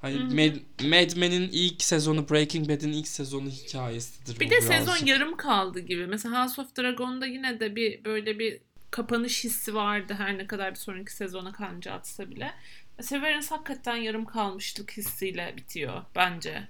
[0.00, 0.34] Hani Hı hı.
[0.34, 0.56] Mad,
[0.90, 4.40] Mad Men'in ilk sezonu Breaking Bad'in ilk sezonu hikayesidir.
[4.40, 4.72] Bir de birazcık.
[4.72, 6.06] sezon yarım kaldı gibi.
[6.06, 10.70] Mesela House of Dragon'da yine de bir böyle bir kapanış hissi vardı her ne kadar
[10.70, 12.52] bir sonraki sezona kanca atsa bile.
[13.00, 16.68] Severance hakikaten yarım kalmışlık hissiyle bitiyor bence.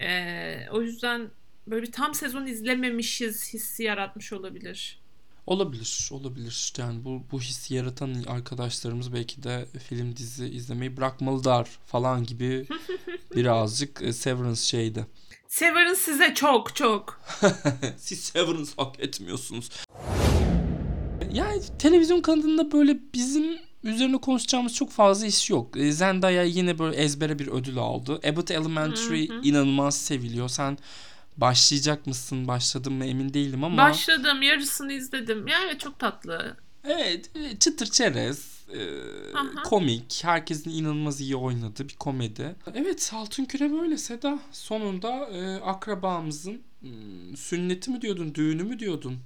[0.00, 1.30] Ee, o yüzden
[1.66, 5.04] böyle bir tam sezon izlememişiz hissi yaratmış olabilir.
[5.46, 6.72] Olabilir, olabilir.
[6.78, 12.66] Yani bu bu hissi yaratan arkadaşlarımız belki de film dizi izlemeyi bırakmalılar falan gibi
[13.36, 15.06] birazcık e, Severance şeydi.
[15.48, 17.20] Severance size çok çok.
[17.96, 19.70] Siz Severance hak etmiyorsunuz.
[21.32, 25.76] Yani televizyon kanalında böyle bizim üzerine konuşacağımız çok fazla iş yok.
[25.76, 28.20] E, Zendaya yine böyle ezbere bir ödül aldı.
[28.28, 29.40] Abbott Elementary Hı hı.
[29.42, 30.48] inanılmaz seviliyor.
[30.48, 30.78] Sen
[31.36, 33.76] başlayacak mısın, başladın mı emin değilim ama.
[33.76, 35.48] Başladım yarısını izledim.
[35.48, 36.56] Yani çok tatlı.
[36.84, 38.80] Evet, e, çıtır çerez, e,
[39.34, 39.62] Aha.
[39.62, 42.56] komik, herkesin inanılmaz iyi oynadığı bir komedi.
[42.74, 44.38] Evet, Altın Küre böyle Seda.
[44.52, 49.18] Sonunda e, akrabamızın hmm, sünneti mi diyordun, düğünü mü diyordun?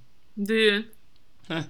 [0.47, 0.85] Düğün.
[1.47, 1.63] Heh,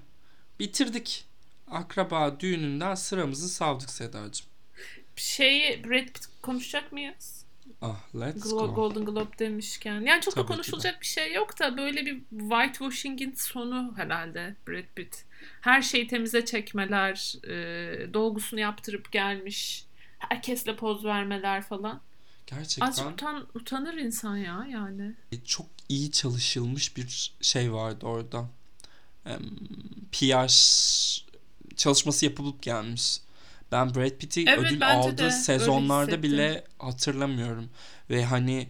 [0.59, 1.25] bitirdik.
[1.71, 4.47] Akraba düğününden sıramızı savdık Sedacığım.
[5.15, 7.45] Şeyi Brad Pitt konuşacak mıyız?
[7.81, 8.73] Ah, let's Glo- go.
[8.73, 10.01] Golden Globe demişken.
[10.01, 14.83] Yani çok Tabii da konuşulacak bir şey yok da böyle bir whitewashing'in sonu herhalde Brad
[14.95, 15.25] Pitt.
[15.61, 19.85] Her şeyi temize çekmeler, e, dolgusunu yaptırıp gelmiş,
[20.19, 22.01] herkesle poz vermeler falan.
[22.47, 25.13] Gerçekten Azıcık utan, utanır insan ya yani.
[25.45, 28.49] çok iyi çalışılmış bir şey vardı orada.
[30.11, 30.47] PR
[31.75, 33.19] çalışması yapılıp gelmiş.
[33.71, 37.69] Ben Brad Pitt'i Evet, ödül aldığı sezonlarda bile hatırlamıyorum.
[38.09, 38.67] Ve hani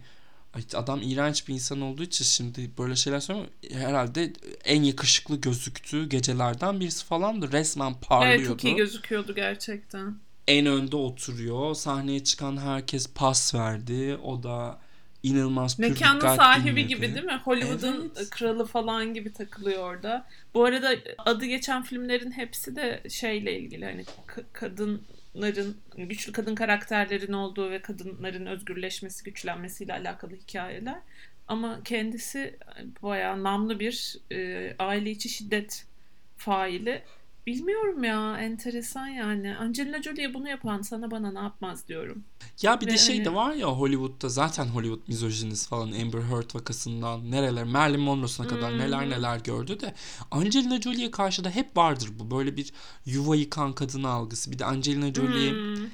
[0.74, 3.52] adam iğrenç bir insan olduğu için şimdi böyle şeyler söylüyorum.
[3.72, 4.32] Herhalde
[4.64, 7.52] en yakışıklı gözüktüğü gecelerden birisi falandı.
[7.52, 8.36] Resmen parlıyordu.
[8.38, 10.16] Evet çok iyi gözüküyordu gerçekten.
[10.48, 11.74] en önde oturuyor.
[11.74, 14.18] Sahneye çıkan herkes pas verdi.
[14.22, 14.78] O da
[15.22, 16.86] inanılmaz pür Mekanın dikkat sahibi dinledi.
[16.88, 17.40] gibi değil mi?
[17.44, 18.30] Hollywood'un Evet.
[18.30, 20.26] kralı falan gibi takılıyor orada.
[20.54, 27.32] Bu arada adı geçen filmlerin hepsi de şeyle ilgili hani ka- kadınların güçlü kadın karakterlerin
[27.32, 30.98] olduğu ve kadınların özgürleşmesi, güçlenmesiyle alakalı hikayeler.
[31.48, 32.58] Ama kendisi
[33.02, 35.86] bayağı namlı bir e, aile içi şiddet
[36.36, 37.02] faili.
[37.50, 39.56] Bilmiyorum ya enteresan yani.
[39.56, 42.24] Angelina Jolie'ye bunu yapan sana bana ne yapmaz diyorum.
[42.62, 46.20] Ya bir de Ve şey de hani var ya Hollywood'da zaten Hollywood mizojinist falan Amber
[46.22, 49.10] Heard vakasından nereler Marilyn Monroe'suna kadar neler Hı-hı.
[49.10, 49.94] neler gördü de
[50.30, 52.72] Angelina Jolie'ye karşı da hep vardır bu böyle bir
[53.06, 54.50] yuva yıkan kadın algısı.
[54.52, 55.86] Bir de Angelina Jolie Hmm.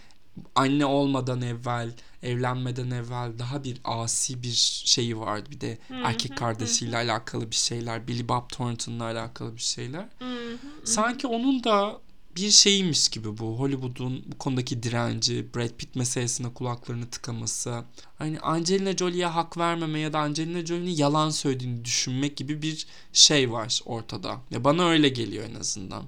[0.54, 1.92] anne olmadan evvel,
[2.22, 4.52] evlenmeden evvel daha bir asi bir
[4.84, 5.50] şeyi vardı.
[5.50, 10.06] Bir de erkek kardeşiyle alakalı bir şeyler, Billy Bob Thornton'la alakalı bir şeyler.
[10.18, 10.56] Hı hı,
[10.87, 12.01] Sanki onun da
[12.37, 17.85] bir şeymiş gibi bu Hollywood'un bu konudaki direnci, Brad Pitt meselesine kulaklarını tıkaması,
[18.18, 23.53] hani Angelina Jolie'ye hak vermeme ya da Angelina Jolie'nin yalan söylediğini düşünmek gibi bir şey
[23.53, 24.40] var ortada.
[24.51, 26.05] Ya bana öyle geliyor en azından.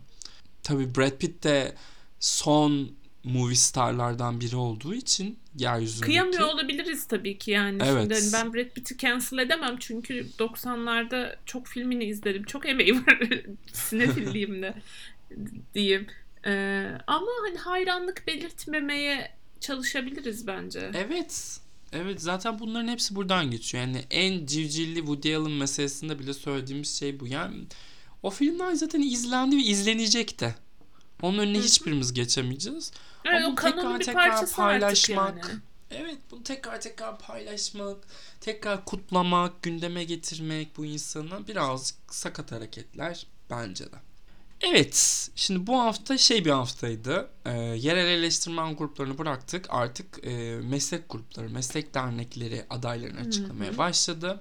[0.63, 1.75] Tabii Brad Pitt de
[2.21, 2.91] son
[3.25, 6.05] movie starlardan biri olduğu için yeryüzündeki.
[6.07, 7.83] Kıyamıyor olabiliriz tabii ki yani.
[7.85, 8.01] Evet.
[8.01, 12.45] Şimdi hani ben Brad Pitt'i cancel edemem çünkü 90'larda çok filmini izledim.
[12.45, 13.21] Çok emeği var
[13.73, 14.75] sinefilliğimde
[15.75, 16.07] diyeyim.
[16.47, 20.91] Ee, ama hani hayranlık belirtmemeye çalışabiliriz bence.
[20.95, 21.61] Evet.
[21.93, 23.85] Evet zaten bunların hepsi buradan geçiyor.
[23.85, 27.27] Yani en civcivli Woody Allen meselesinde bile söylediğimiz şey bu.
[27.27, 27.65] Yani
[28.23, 30.55] o filmler zaten izlendi ve izlenecek de.
[31.23, 32.93] Onun önüne hiçbirimiz geçemeyeceğiz.
[33.25, 35.49] Evet, Ama o tekrar bir tekrar paylaşmak.
[35.49, 35.61] Yani.
[35.91, 37.97] Evet bunu tekrar tekrar paylaşmak,
[38.41, 43.97] tekrar kutlamak, gündeme getirmek bu insana birazcık sakat hareketler bence de.
[44.61, 47.31] Evet, şimdi bu hafta şey bir haftaydı.
[47.47, 49.67] E, yerel eleştirmen gruplarını bıraktık.
[49.69, 54.27] Artık e, meslek grupları, meslek dernekleri adaylarını açıklamaya başladı.
[54.27, 54.41] Hı hı.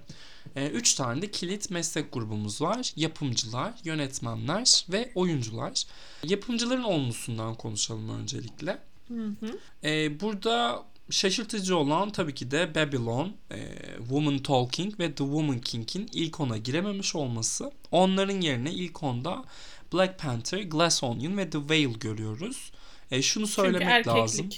[0.56, 2.94] Ee, 3 tane de kilit meslek grubumuz var.
[2.96, 5.84] Yapımcılar, yönetmenler ve oyuncular.
[6.24, 8.80] Yapımcıların olmuşsundan konuşalım öncelikle.
[9.08, 9.60] Hı hı.
[9.84, 16.10] Ee, burada şaşırtıcı olan tabii ki de Babylon, e, Woman Talking ve The Woman King'in
[16.14, 17.72] ilk ona girememiş olması.
[17.92, 19.46] Onların yerine ilk onda
[19.94, 22.72] Black Panther, Glass Onion ve The Veil vale görüyoruz.
[23.12, 24.18] E, şunu söylemek Çünkü erkeklik.
[24.18, 24.50] lazım.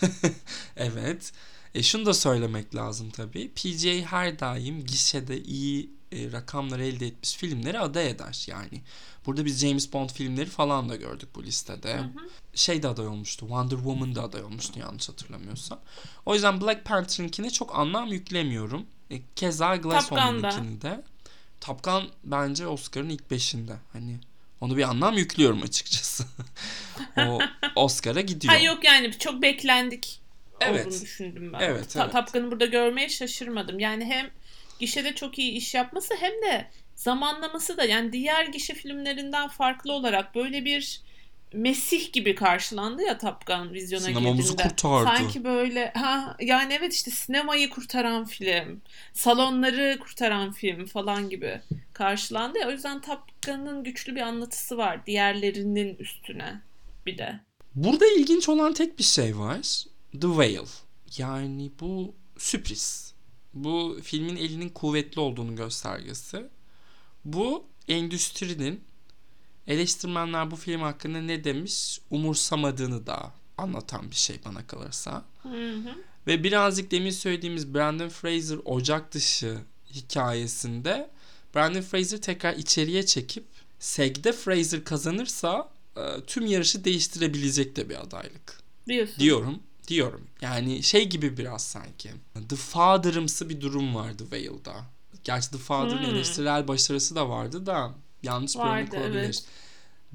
[0.76, 1.32] evet.
[1.74, 3.48] E, şunu da söylemek lazım tabii.
[3.48, 8.46] PGA her daim gişede iyi e, rakamlar elde etmiş filmleri aday eder.
[8.48, 8.82] Yani
[9.26, 11.94] burada biz James Bond filmleri falan da gördük bu listede.
[11.94, 12.28] Hı hı.
[12.54, 13.40] Şey de aday olmuştu.
[13.40, 15.80] Wonder Woman da aday olmuştu yanlış hatırlamıyorsam.
[16.26, 18.86] O yüzden Black Panther'ınkine çok anlam yüklemiyorum.
[19.10, 20.12] E, keza Glass.
[20.12, 21.04] Onion'unkini de.
[21.60, 23.76] Top Gun bence Oscar'ın ilk beşinde.
[23.92, 24.18] Hani
[24.60, 26.24] onu bir anlam yüklüyorum açıkçası.
[27.18, 27.38] o
[27.76, 28.54] Oscar'a gidiyor.
[28.54, 30.23] Ha yok yani çok beklendik
[30.60, 30.86] Evet.
[30.86, 31.60] olduğunu düşündüm ben.
[31.60, 32.12] Evet, Ta- evet.
[32.12, 33.78] Top Gun'ı burada görmeye şaşırmadım.
[33.78, 34.30] Yani hem
[34.80, 40.34] gişede çok iyi iş yapması hem de zamanlaması da yani diğer gişe filmlerinden farklı olarak
[40.34, 41.00] böyle bir
[41.54, 44.62] Mesih gibi karşılandı ya Top Gun vizyona Sinemamızı girdiğinde.
[44.62, 45.04] kurtardı.
[45.04, 51.60] Sanki böyle ha yani evet işte sinemayı kurtaran film, salonları kurtaran film falan gibi
[51.92, 52.68] karşılandı ya.
[52.68, 56.60] O yüzden Top Gun'ın güçlü bir anlatısı var diğerlerinin üstüne
[57.06, 57.40] bir de.
[57.74, 59.84] Burada ilginç olan tek bir şey var.
[60.20, 60.68] The Whale.
[61.16, 63.14] Yani bu sürpriz.
[63.54, 66.46] Bu filmin elinin kuvvetli olduğunu göstergesi.
[67.24, 68.80] Bu endüstrinin
[69.66, 75.24] eleştirmenler bu film hakkında ne demiş umursamadığını da anlatan bir şey bana kalırsa.
[75.42, 75.94] Hı hı.
[76.26, 79.58] Ve birazcık demin söylediğimiz Brandon Fraser ocak dışı
[79.90, 81.10] hikayesinde
[81.54, 83.44] Brandon Fraser tekrar içeriye çekip
[83.78, 88.60] SEG'de Fraser kazanırsa e, tüm yarışı değiştirebilecek de bir adaylık.
[88.88, 89.18] Diyorsun.
[89.18, 89.60] Diyorum.
[89.88, 90.26] Diyorum.
[90.40, 92.10] Yani şey gibi biraz sanki.
[92.48, 94.74] The Father'ımsı bir durum vardı Whale'da.
[95.24, 96.14] Gerçi The Father'ın Hmm.
[96.14, 99.18] eleştirel başarısı da vardı da yanlış bir Vardı, örnek olabilir.
[99.20, 99.44] evet.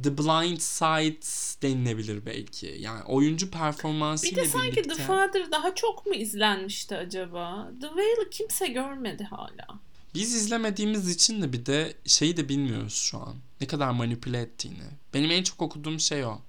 [0.03, 1.19] The Blind Side
[1.61, 2.77] denilebilir belki.
[2.79, 4.95] Yani oyuncu Bir performansıyla de sanki birlikte.
[4.95, 7.71] The Father daha çok mu izlenmişti acaba?
[7.81, 9.67] The Whale'ı kimse görmedi hala.
[10.15, 13.35] Biz izlemediğimiz için de bir de şeyi de bilmiyoruz şu an.
[13.61, 14.83] Ne kadar manipüle ettiğini.
[15.13, 16.39] Benim en çok okuduğum şey o.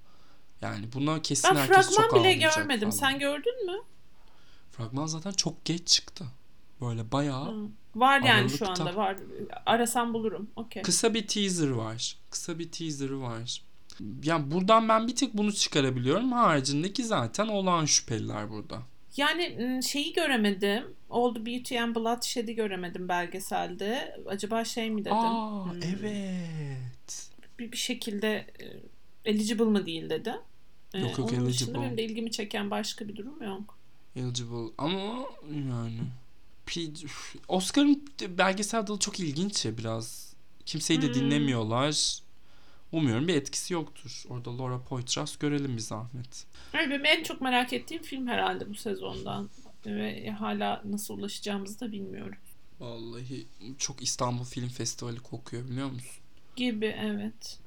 [0.61, 2.89] Yani buna kesin Ben herkes çok fragman bile ağlayacak görmedim.
[2.89, 2.99] falan.
[2.99, 3.77] Sen gördün mü?
[4.71, 6.25] Fragman zaten çok geç çıktı.
[6.81, 7.67] Böyle bayağı Hı.
[7.95, 9.17] Var yani şu anda var.
[9.65, 10.49] Arasam bulurum.
[10.55, 10.83] Okey.
[10.83, 12.17] kısa bir teaser var.
[12.29, 13.61] Kısa bir teaser'ı var.
[14.23, 16.31] Yani buradan ben bir tek bunu çıkarabiliyorum.
[16.31, 18.81] Haricindeki zaten olağan şüpheliler burada.
[19.17, 20.83] Yani m, şeyi göremedim.
[21.09, 24.17] The Beauty and Bloodshed'i göremedim belgeselde.
[24.27, 25.13] Acaba şey mi dedim?
[25.17, 25.79] Aa Hmm.
[25.83, 27.29] evet.
[27.59, 28.65] Bir, bir şekilde e,
[29.25, 30.33] eligible mı değil dedi.
[30.93, 31.73] E, Yok, yok, onun eligible.
[31.73, 33.77] benim de ilgimi çeken başka bir durum yok.
[34.15, 35.25] Eligible ama
[35.69, 35.99] yani
[37.47, 38.03] Oscar'ın
[38.37, 40.33] belgesel dalı çok ilginç ya biraz.
[40.65, 41.13] Kimseyi de Hmm.
[41.13, 42.19] dinlemiyorlar.
[42.91, 44.23] Umuyorum bir etkisi yoktur.
[44.29, 46.45] Orada Laura Poitras görelim bir zahmet.
[46.73, 49.49] Yani benim en çok merak ettiğim film herhalde bu sezondan.
[49.85, 52.35] Ve hala nasıl ulaşacağımızı da bilmiyorum.
[52.79, 53.45] Vallahi
[53.77, 56.21] çok İstanbul Film Festivali kokuyor biliyor musun?
[56.55, 57.59] Gibi evet.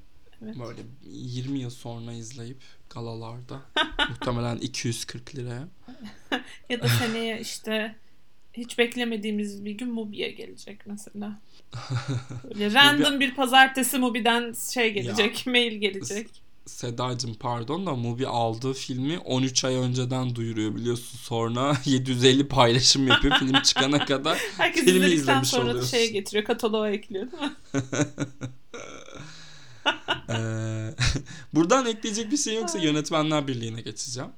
[0.43, 0.55] Evet.
[0.59, 2.57] Böyle 20 yıl sonra izleyip
[2.89, 3.61] galalarda
[4.09, 5.67] muhtemelen 240 liraya.
[6.69, 7.95] Ya da seneye işte
[8.53, 11.39] hiç beklemediğimiz bir gün Mubi'ye gelecek mesela.
[12.43, 16.27] Böyle random bir pazartesi Mubi'den şey gelecek, mail gelecek.
[16.65, 21.17] Sedacığım pardon da Mubi aldığı filmi 13 ay önceden duyuruyor biliyorsun.
[21.17, 24.37] Sonra 750 paylaşım yapıyor film çıkana kadar.
[24.57, 25.91] Herkes Filmi izledikten izlemiş sonra da oluyorsun.
[25.91, 27.51] şeye getiriyor, kataloğa ekliyor değil mi?
[31.55, 34.29] Buradan ekleyecek bir şey yoksa Yönetmenler Birliği'ne geçeceğim.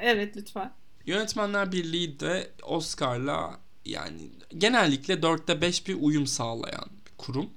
[0.00, 0.72] Evet lütfen.
[1.06, 7.50] Yönetmenler Birliği de Oscar'la yani genellikle 4'te 5 bir uyum sağlayan bir kurum.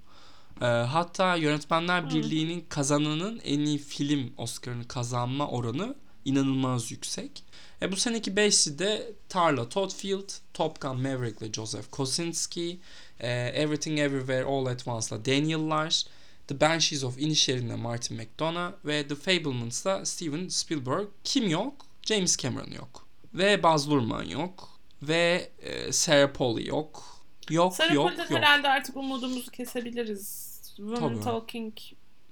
[0.61, 2.09] Ee, hatta Yönetmenler.
[2.09, 7.43] Birliği'nin kazananın en iyi film Oscar'ını kazanma oranı inanılmaz yüksek.
[7.81, 12.79] E, bu seneki 5'i de Tarla Todfield, Top Gun Maverick ile Joseph Kosinski,
[13.19, 16.03] e, Everything Everywhere All at Once'la Daniel'lar,
[16.47, 21.07] The Banshees of Inisherin'le Martin McDonagh ve The Fabelmans'la Steven Spielberg.
[21.23, 21.85] Kim yok?
[22.01, 23.07] James Cameron yok.
[23.33, 24.69] Ve Baz Luhrmann yok.
[25.01, 27.03] Ve e, Sarah Polley yok.
[27.49, 28.31] Yok Sarah yok Polley'den yok.
[28.31, 30.47] herhalde artık umudumuzu kesebiliriz.
[30.75, 31.23] Women Tabii.
[31.23, 31.73] Talking.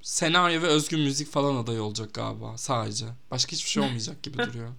[0.01, 3.05] Senaryo ve özgün müzik falan aday olacak galiba sadece.
[3.31, 4.69] Başka hiçbir şey olmayacak gibi duruyor.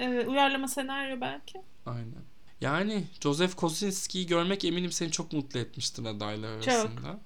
[0.00, 1.62] Evet, uyarlama senaryo belki.
[1.86, 2.22] Aynen.
[2.60, 7.20] Yani Joseph Kosinski'yi görmek eminim seni çok mutlu etmiştir adaylar arasında.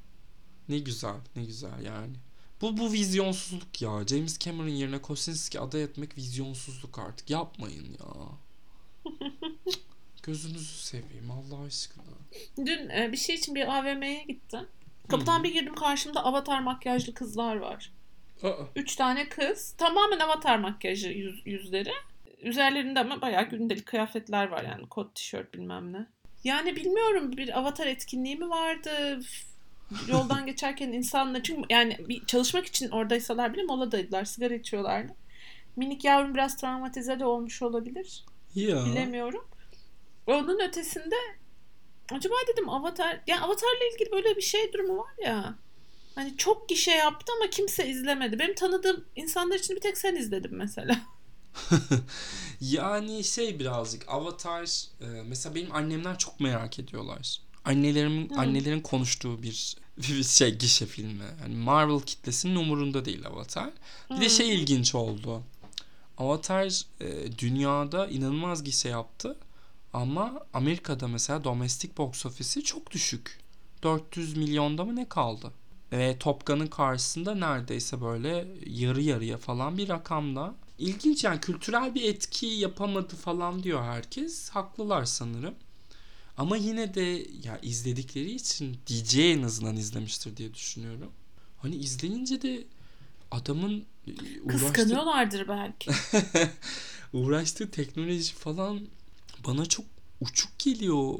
[0.72, 2.16] Ne güzel, ne güzel yani.
[2.60, 4.06] Bu bu vizyonsuzluk ya.
[4.06, 7.30] James Cameron yerine Kosinski aday etmek vizyonsuzluk artık.
[7.30, 8.08] Yapmayın ya.
[10.22, 12.04] Gözünüzü seveyim Allah aşkına.
[12.56, 14.68] Dün e, bir şey için bir AVM'ye gittim.
[15.08, 15.44] Kapıdan Hı.
[15.44, 17.92] bir girdim karşımda avatar makyajlı kızlar var.
[18.42, 19.74] Aa, Üç tane kız.
[19.78, 21.92] Tamamen avatar makyajı yüz, yüzleri.
[22.42, 26.06] Üzerlerinde ama bayağı gündelik kıyafetler var yani kot tişört bilmem ne.
[26.44, 29.20] Yani bilmiyorum bir avatar etkinliği mi vardı?
[30.08, 34.24] Yoldan geçerken insanla çünkü yani bir çalışmak için oradaysalar bile moladaydılar.
[34.24, 35.12] Sigara içiyorlardı.
[35.76, 38.24] Minik yavrum biraz travmatize de olmuş olabilir.
[38.54, 38.84] ya.
[38.86, 39.44] Bilemiyorum.
[40.26, 41.14] Onun ötesinde
[42.12, 45.54] acaba dedim Avatar yani Avatar'la ilgili böyle bir şey durumu var ya.
[46.14, 48.38] Hani çok gişe yaptı ama kimse izlemedi.
[48.38, 51.00] Benim tanıdığım insanlar için bir tek sen izledin mesela.
[52.60, 57.38] Yani şey birazcık Avatar e, mesela benim annemler çok merak ediyorlar.
[57.64, 58.40] Annelerimin Hı.
[58.40, 61.24] annelerin konuştuğu bir, bir şey gişe filmi.
[61.42, 63.70] Yani Marvel kitlesinin umurunda değil Avatar.
[64.10, 65.42] Bir de şey ilginç oldu.
[66.18, 69.36] Avatar e, dünyada inanılmaz gişe yaptı.
[69.92, 73.38] Ama Amerika'da mesela domestic box office'i çok düşük.
[73.82, 75.52] 400 milyonda mı ne kaldı?
[75.92, 80.54] Ve Top Gun'ın karşısında neredeyse böyle yarı yarıya falan bir rakamda.
[80.78, 84.50] İlginç yani kültürel bir etki yapamadı falan diyor herkes.
[84.50, 85.54] Haklılar sanırım.
[86.36, 91.10] Ama yine de ya izledikleri için DJ en azından izlemiştir diye düşünüyorum.
[91.58, 92.64] Hani izleyince de
[93.30, 94.10] adamın e,
[94.42, 95.90] uğraştığı Kıskanıyorlardır belki.
[97.12, 98.80] uğraştığı teknoloji falan
[99.46, 99.84] bana çok
[100.20, 101.14] uçuk geliyor.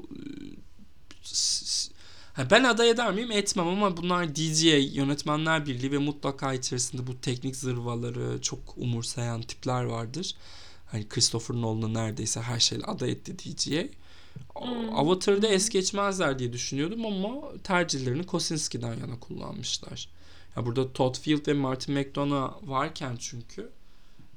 [1.23, 1.93] S-
[2.33, 3.31] Ha, ben aday eder miyim?
[3.33, 4.65] Etmem ama bunlar DJ,
[4.97, 10.35] Yönetmenler Birliği ve mutlaka içerisinde bu teknik zırvaları çok umursayan tipler vardır.
[10.87, 13.69] Hani Christopher Nolan'ı neredeyse her şeyle aday etti DJ.
[14.55, 14.97] Hmm.
[14.97, 20.09] Avatar'da es geçmezler diye düşünüyordum ama tercihlerini Kosinski'den yana kullanmışlar.
[20.57, 23.71] Ya burada Todd Field ve Martin McDonagh varken çünkü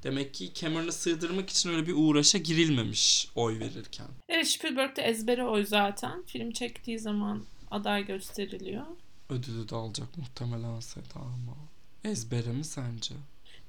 [0.02, 4.06] demek ki Cameron'ı sığdırmak için öyle bir uğraşa girilmemiş oy verirken.
[4.28, 6.22] evet Spielberg de ezbere oy zaten.
[6.26, 8.84] Film çektiği zaman aday gösteriliyor.
[9.30, 11.56] Ödülü de alacak muhtemelen Seda ama.
[12.04, 13.14] Ezbere mi sence?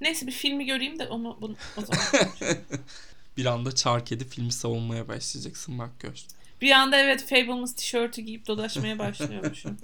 [0.02, 2.28] Neyse bir filmi göreyim de onu bunu, o zaman.
[3.38, 6.26] Bir anda çark edip filmi savunmaya başlayacaksın bak gör.
[6.62, 9.78] bir anda evet Fablemans tişörtü giyip dolaşmaya başlıyormuşum.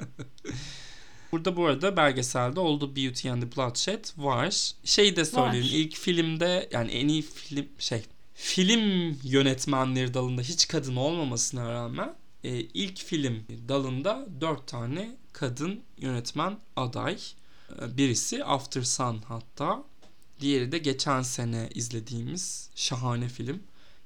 [1.32, 4.72] Burada bu arada belgeselde the Beauty and the Bloodshed var.
[4.84, 5.66] Şey de söyleyeyim.
[5.66, 5.72] Var.
[5.72, 12.50] ilk filmde yani en iyi film şey film yönetmenleri dalında hiç kadın olmamasına rağmen e,
[12.60, 17.18] ilk film dalında dört tane kadın yönetmen aday.
[17.82, 19.84] E, Birisi After Sun hatta.
[20.44, 23.64] Diğeri de geçen sene izlediğimiz şahane film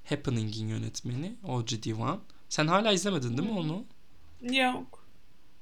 [0.10, 1.84] Happening'in yönetmeni O.G.
[1.84, 2.19] Divan.
[2.50, 3.86] Sen hala izlemedin değil mi onu?
[4.41, 5.04] Yok.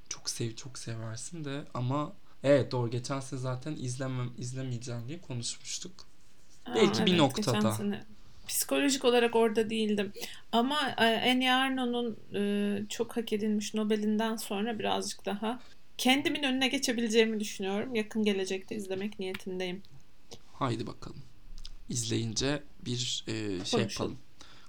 [0.08, 2.12] çok sev çok seversin de ama
[2.42, 5.92] evet doğru geçen sene zaten izlemem izlemeyeceğim diye konuşmuştuk.
[6.74, 7.72] Belki bir noktada.
[7.72, 8.04] sene
[8.48, 10.12] Psikolojik olarak orada değildim.
[10.52, 15.60] Ama e, Annie Arnold'un e, çok hak edilmiş Nobel'inden sonra birazcık daha
[15.98, 17.94] kendimin önüne geçebileceğimi düşünüyorum.
[17.94, 19.82] Yakın gelecekte izlemek niyetindeyim.
[20.58, 21.16] Haydi bakalım.
[21.88, 23.88] İzleyince bir e, şey Konuşalım.
[23.90, 24.16] yapalım.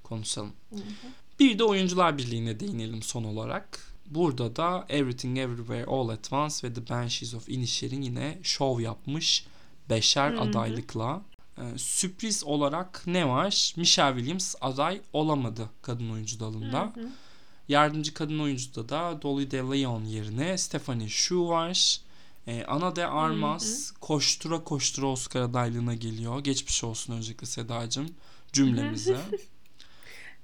[0.03, 0.51] Konuşalım.
[0.69, 0.81] Hı hı.
[1.39, 3.93] Bir de Oyuncular Birliği'ne değinelim son olarak.
[4.09, 9.45] burada da Everything Everywhere All at Once ve The Banshees of Inisherin yine şov yapmış
[9.89, 10.41] beşer Hı hı.
[10.41, 11.21] adaylıkla.
[11.57, 13.73] Ee, sürpriz olarak ne var?
[13.77, 16.81] Michelle Williams aday olamadı kadın oyuncu dalında.
[16.95, 17.09] Hı hı.
[17.67, 22.01] Yardımcı kadın oyuncuda da Dolly De Leon yerine Stephanie Shu var.
[22.47, 26.39] Ee, Ana de Armas koştura koştura Oscar adaylığına geliyor.
[26.39, 28.15] Geçmiş olsun öncelikle Sedacığım
[28.53, 29.17] cümlemize.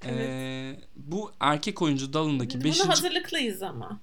[0.05, 2.79] Ee, bu erkek oyuncu dalındaki Buna 5.
[2.79, 3.99] hazırlıklıyız ama.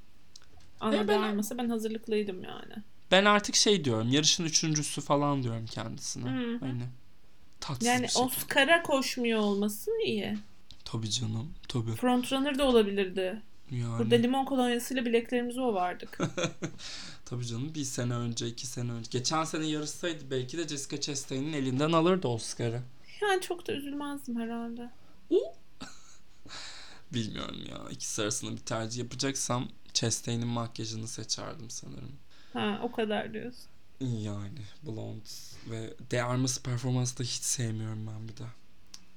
[0.81, 1.23] Ana E, ben...
[1.23, 2.75] olmasa ben hazırlıklıydım yani.
[3.11, 6.31] Ben artık şey diyorum yarışın üçüncüsü falan diyorum kendisine.
[6.31, 6.59] Hı hı.
[6.65, 6.83] Aynı.
[7.61, 8.23] Tatsız Yani şey.
[8.23, 10.39] Oscar'a koşmuyor olması iyi.
[10.85, 11.95] Tabii canım tabii.
[11.95, 13.43] Frontrunner da olabilirdi.
[13.71, 16.19] Yani, Burada limon kolonyasıyla bileklerimizi ovardık.
[17.25, 19.09] tabii canım bir sene önce iki sene önce.
[19.11, 22.83] Geçen sene yarışsaydı belki de Jessica Chastain'in elinden alırdı Oscar'ı.
[23.23, 24.91] yani çok da üzülmezdim herhalde.
[27.15, 27.79] Bilmiyorum ya.
[27.91, 32.13] İkisi arasında bir tercih yapacaksam Chastain'in makyajını seçerdim sanırım.
[32.53, 33.63] Ha o kadar diyorsun.
[34.01, 35.25] Yani Blonde
[35.71, 38.45] ve De Armas performansı da hiç sevmiyorum ben bir de.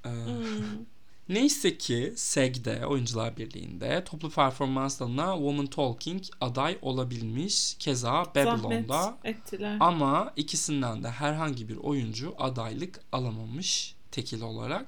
[0.06, 0.86] Ee, Hmm.
[1.30, 7.76] Neyse ki SEG'de Oyuncular Birliği'nde toplu performans dalına Woman Talking aday olabilmiş.
[7.80, 9.78] Keza Babylon'da Zahmet ettiler.
[9.80, 14.88] ama ikisinden de herhangi bir oyuncu adaylık alamamış tekil olarak.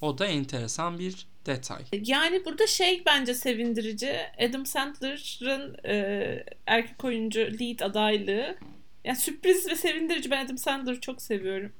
[0.00, 1.82] O da enteresan bir detay.
[2.04, 4.16] Yani burada şey bence sevindirici.
[4.48, 8.56] Adam Sandler'ın e, erkek oyuncu lead adaylığı.
[9.04, 10.30] Yani sürpriz ve sevindirici.
[10.30, 11.72] Ben Adam Sandler'ı çok seviyorum.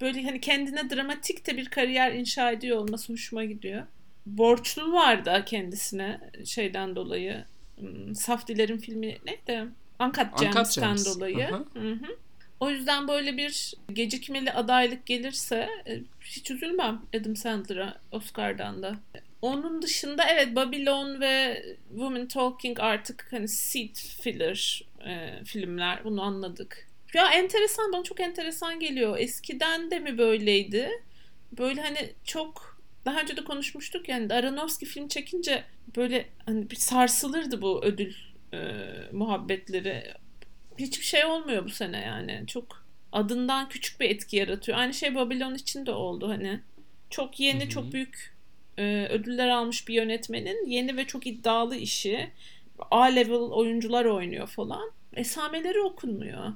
[0.00, 3.82] Böyle hani kendine dramatik de bir kariyer inşa ediyor olması hoşuma gidiyor.
[4.26, 7.44] Borçlu var da kendisine şeyden dolayı.
[7.78, 9.64] Hmm, Saf Diler'in filmi neydi?
[10.00, 11.14] Uncut Gems'ten Gems.
[11.16, 11.46] dolayı.
[11.48, 12.16] Hı Hı hı.
[12.60, 18.96] O yüzden böyle bir gecikmeli adaylık gelirse e, hiç üzülmem Adam Sandler'a Oscar'dan da.
[19.42, 26.88] Onun dışında evet Babylon ve Women Talking artık hani seat filler e, filmler bunu anladık.
[27.14, 29.18] Ya enteresan bana çok enteresan geliyor.
[29.18, 30.90] Eskiden de mi böyleydi?
[31.58, 35.64] Böyle hani çok daha önce de konuşmuştuk yani Aronofsky film çekince
[35.96, 38.14] böyle hani bir sarsılırdı bu ödül
[38.52, 38.58] e,
[39.12, 40.14] muhabbetleri.
[40.78, 42.44] Hiçbir şey olmuyor bu sene yani.
[42.46, 44.78] Çok adından küçük bir etki yaratıyor.
[44.78, 46.60] Aynı şey Babylon için de oldu hani.
[47.10, 47.68] Çok yeni, Hı hı.
[47.68, 48.34] çok büyük
[48.78, 52.30] e, ödüller almış bir yönetmenin yeni ve çok iddialı işi.
[52.90, 54.90] A-level oyuncular oynuyor falan.
[55.16, 56.52] Esameleri okunmuyor.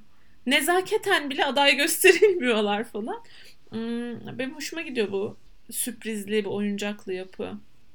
[0.51, 3.23] Nezaketen bile aday gösterilmiyorlar falan.
[3.71, 5.37] Hmm, benim hoşuma gidiyor bu
[5.71, 7.51] sürprizli, bu oyuncaklı yapı.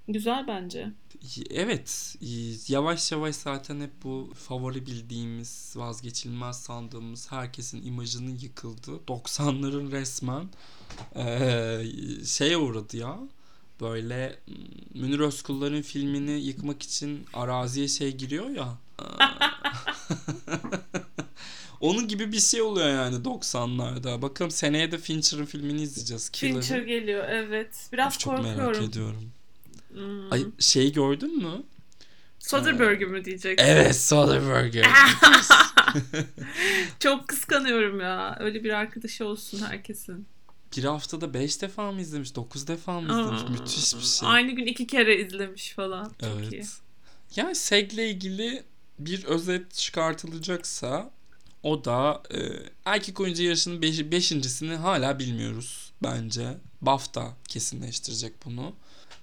[0.07, 0.87] Güzel bence.
[1.51, 2.15] Evet,
[2.67, 10.43] yavaş yavaş zaten hep bu favori bildiğimiz, vazgeçilmez sandığımız herkesin imajının yıkıldığı 90'ların resmen
[11.15, 13.19] eee şeye uğradı ya.
[13.81, 14.53] Böyle m,
[15.01, 18.77] Münir Özkullar'ın filmini yıkmak için araziye şey giriyor ya.
[21.84, 24.21] Onun gibi bir şey oluyor yani 90'larda.
[24.21, 26.29] Bakalım seneye de Fincher'ın filmini izleyeceğiz.
[26.29, 26.61] Killer'ı.
[26.61, 27.89] Fincher geliyor evet.
[27.93, 28.89] Biraz Çok merak korkuyorum.
[28.89, 29.31] ediyorum.
[29.93, 30.31] Hmm.
[30.31, 31.63] Ay şeyi gördün mü?
[32.39, 33.59] Soderbergh mü diyecek?
[33.61, 34.75] Evet Soderbergh.
[36.99, 38.38] Çok kıskanıyorum ya.
[38.39, 40.25] Öyle bir arkadaşı olsun herkesin.
[40.77, 42.36] bir haftada 5 defa mı izlemiş?
[42.36, 43.41] 9 defa mı izlemiş?
[43.41, 44.29] Aa, Müthiş bir şey.
[44.29, 46.05] Aynı gün iki kere izlemiş falan.
[46.05, 46.53] Çok evet.
[46.53, 46.63] iyi.
[47.36, 48.63] Yani SEG'le ilgili
[48.99, 51.11] bir özet çıkartılacaksa
[51.64, 52.39] o da e,
[52.86, 54.11] erkek oyuncu yarışının 5.
[54.11, 56.57] beşincisini hala bilmiyoruz bence.
[56.82, 58.74] BAFTA kesinleştirecek bunu.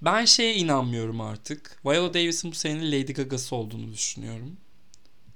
[0.02, 1.80] Ben şeye inanmıyorum artık.
[1.84, 4.56] Viola Davis'in bu senenin Lady Gaga'sı olduğunu düşünüyorum.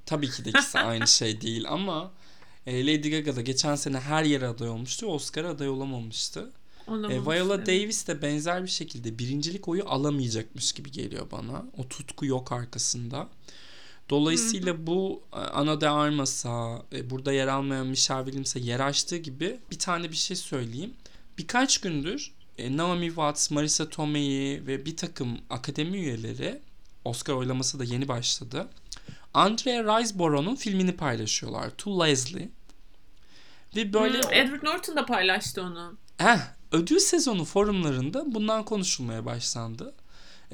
[0.07, 2.13] Tabii ki de ikisi aynı şey değil ama
[2.67, 5.07] e, Lady Gaga da geçen sene her yere aday olmuştu.
[5.07, 6.53] Oscar'a aday olamamıştı.
[6.89, 7.67] E, Olamamış, Viola evet.
[7.67, 11.65] Davis de benzer bir şekilde birincilik oyu alamayacakmış gibi geliyor bana.
[11.79, 13.29] O tutku yok arkasında.
[14.11, 19.79] Dolayısıyla bu e, Ana de Armas'a, burada yer almayan Michelle Williams'e yer açtığı gibi bir
[19.79, 20.95] tane bir şey söyleyeyim.
[21.39, 26.61] Birkaç gündür e, Naomi Watts, Marisa Tomei ve bir takım akademi üyeleri
[27.05, 28.69] Oscar oylaması da yeni başladı.
[29.35, 31.71] Andrea Riseborough'un filmini paylaşıyorlar.
[31.71, 32.49] To Leslie.
[33.77, 35.97] Ve böyle Hmm, Edward Norton da paylaştı onu.
[36.21, 36.39] Eh,
[36.73, 39.95] ödül sezonu forumlarında bundan konuşulmaya başlandı.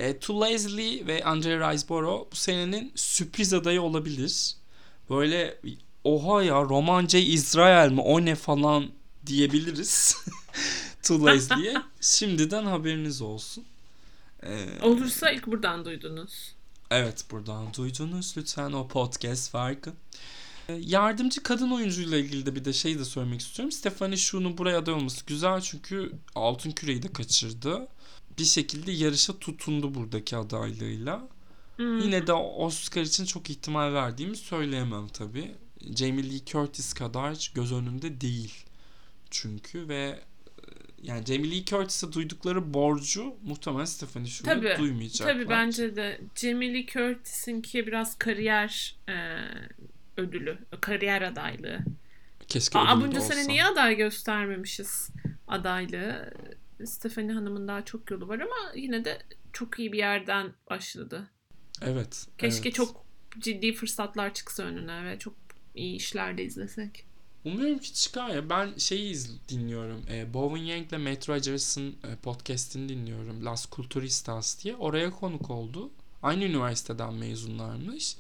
[0.01, 4.55] E, To Leslie ve Andrea Riseborough bu senenin sürpriz adayı olabilir.
[5.11, 5.61] Böyle
[6.05, 7.21] oha ya Roman J.
[7.23, 8.91] İsrail mi o ne falan
[9.27, 10.17] diyebiliriz.
[11.03, 11.75] to Leslie'ye.
[12.01, 13.65] Şimdiden haberiniz olsun.
[14.43, 16.55] E, Olursa ilk buradan duydunuz.
[16.91, 19.93] Evet buradan duydunuz lütfen o podcast farkı.
[20.69, 23.73] Ee, Yardımcı kadın oyuncuyla ilgili de bir de şey de söylemek istiyorum.
[23.73, 27.89] Stephanie Shu'nun buraya aday olması güzel çünkü altın küreyi de kaçırdı.
[28.39, 31.29] Bir şekilde yarışa tutundu buradaki adaylığıyla.
[31.77, 31.99] Hmm.
[31.99, 35.55] Yine de Oscar için çok ihtimal verdiğimi söyleyemem tabii.
[35.97, 38.65] Jamie Lee Curtis kadar göz önünde değil.
[39.31, 40.21] Çünkü ve e,
[41.03, 45.35] yani Jamie Lee Curtis'e duydukları borcu muhtemelen Stephanie Shu'ya Tabii, duymayacaklar.
[45.35, 49.15] Tabii bence de Jamie Lee Curtis'inki biraz kariyer e,
[50.17, 51.79] ödülü, kariyer adaylığı.
[52.49, 55.11] Keşke Aa, bunca sene niye aday göstermemişiz
[55.49, 56.35] adaylığı?
[56.87, 59.23] Stephanie Hanım'ın daha çok yolu var ama yine de
[59.53, 61.31] çok iyi bir yerden başladı.
[61.83, 62.27] Evet.
[62.39, 62.77] Keşke evet.
[62.77, 63.05] çok
[63.39, 65.35] ciddi fırsatlar çıksa önüne ve çok
[65.75, 67.05] iyi işler de izlesek.
[67.45, 68.51] Umuyorum ki çıkar ya.
[68.51, 70.05] Ben şeyi iz- dinliyorum.
[70.11, 73.45] E, Bowen Yang ile Matt Rogers'ın e, podcastini dinliyorum.
[73.45, 74.77] Las Culturistas diye.
[74.77, 75.91] Oraya konuk oldu.
[76.23, 78.17] Aynı üniversiteden mezunlarmış.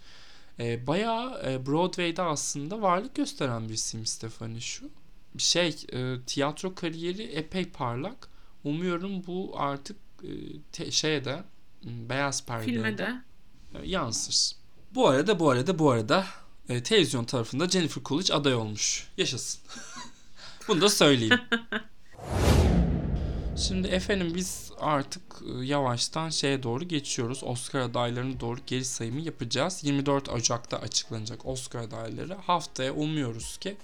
[0.59, 4.91] E, bayağı e, Broadway'de aslında varlık gösteren bir isim Stephanie şu.
[5.39, 8.30] Şey, e, tiyatro kariyeri epey parlak.
[8.65, 10.29] Umuyorum bu artık e,
[10.73, 11.43] te- şeye de
[11.85, 13.15] m, beyaz perdeye Filme de
[13.85, 14.57] yansır.
[14.95, 16.27] Bu arada bu arada bu arada
[16.69, 19.09] e, televizyon tarafında Jennifer Coolidge aday olmuş.
[19.17, 19.61] Yaşasın.
[20.69, 21.41] Bunu da söyleyeyim.
[23.57, 27.41] Şimdi efendim biz artık e, yavaştan şeye doğru geçiyoruz.
[27.45, 29.81] Oscar adaylarına doğru geri sayımı yapacağız.
[29.85, 32.35] 24 Ocak'ta açıklanacak Oscar adayları.
[32.35, 33.77] Haftaya umuyoruz ki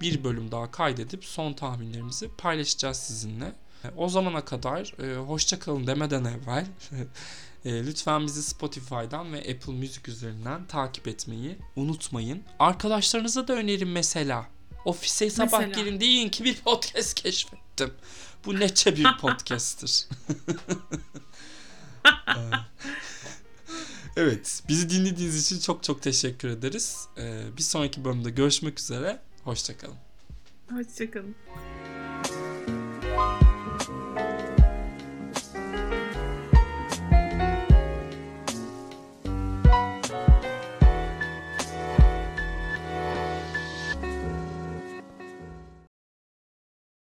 [0.00, 3.52] bir bölüm daha kaydedip son tahminlerimizi paylaşacağız sizinle.
[3.84, 6.66] E, O zamana kadar e, hoşça kalın demeden evvel
[7.64, 12.42] e, lütfen bizi Spotify'dan ve Apple Music üzerinden takip etmeyi unutmayın.
[12.58, 14.46] Arkadaşlarınıza da önerin mesela.
[14.84, 15.82] Ofise sabah Mesela.
[15.82, 17.92] gelin deyin ki bir podcast keşfettim.
[18.44, 20.06] Bu neçe bir podcast'tir.
[24.16, 27.06] Evet, bizi dinlediğiniz için çok çok teşekkür ederiz.
[27.18, 29.20] Ee, bir sonraki bölümde görüşmek üzere.
[29.44, 29.96] Hoşçakalın.
[30.72, 31.34] Hoşçakalın.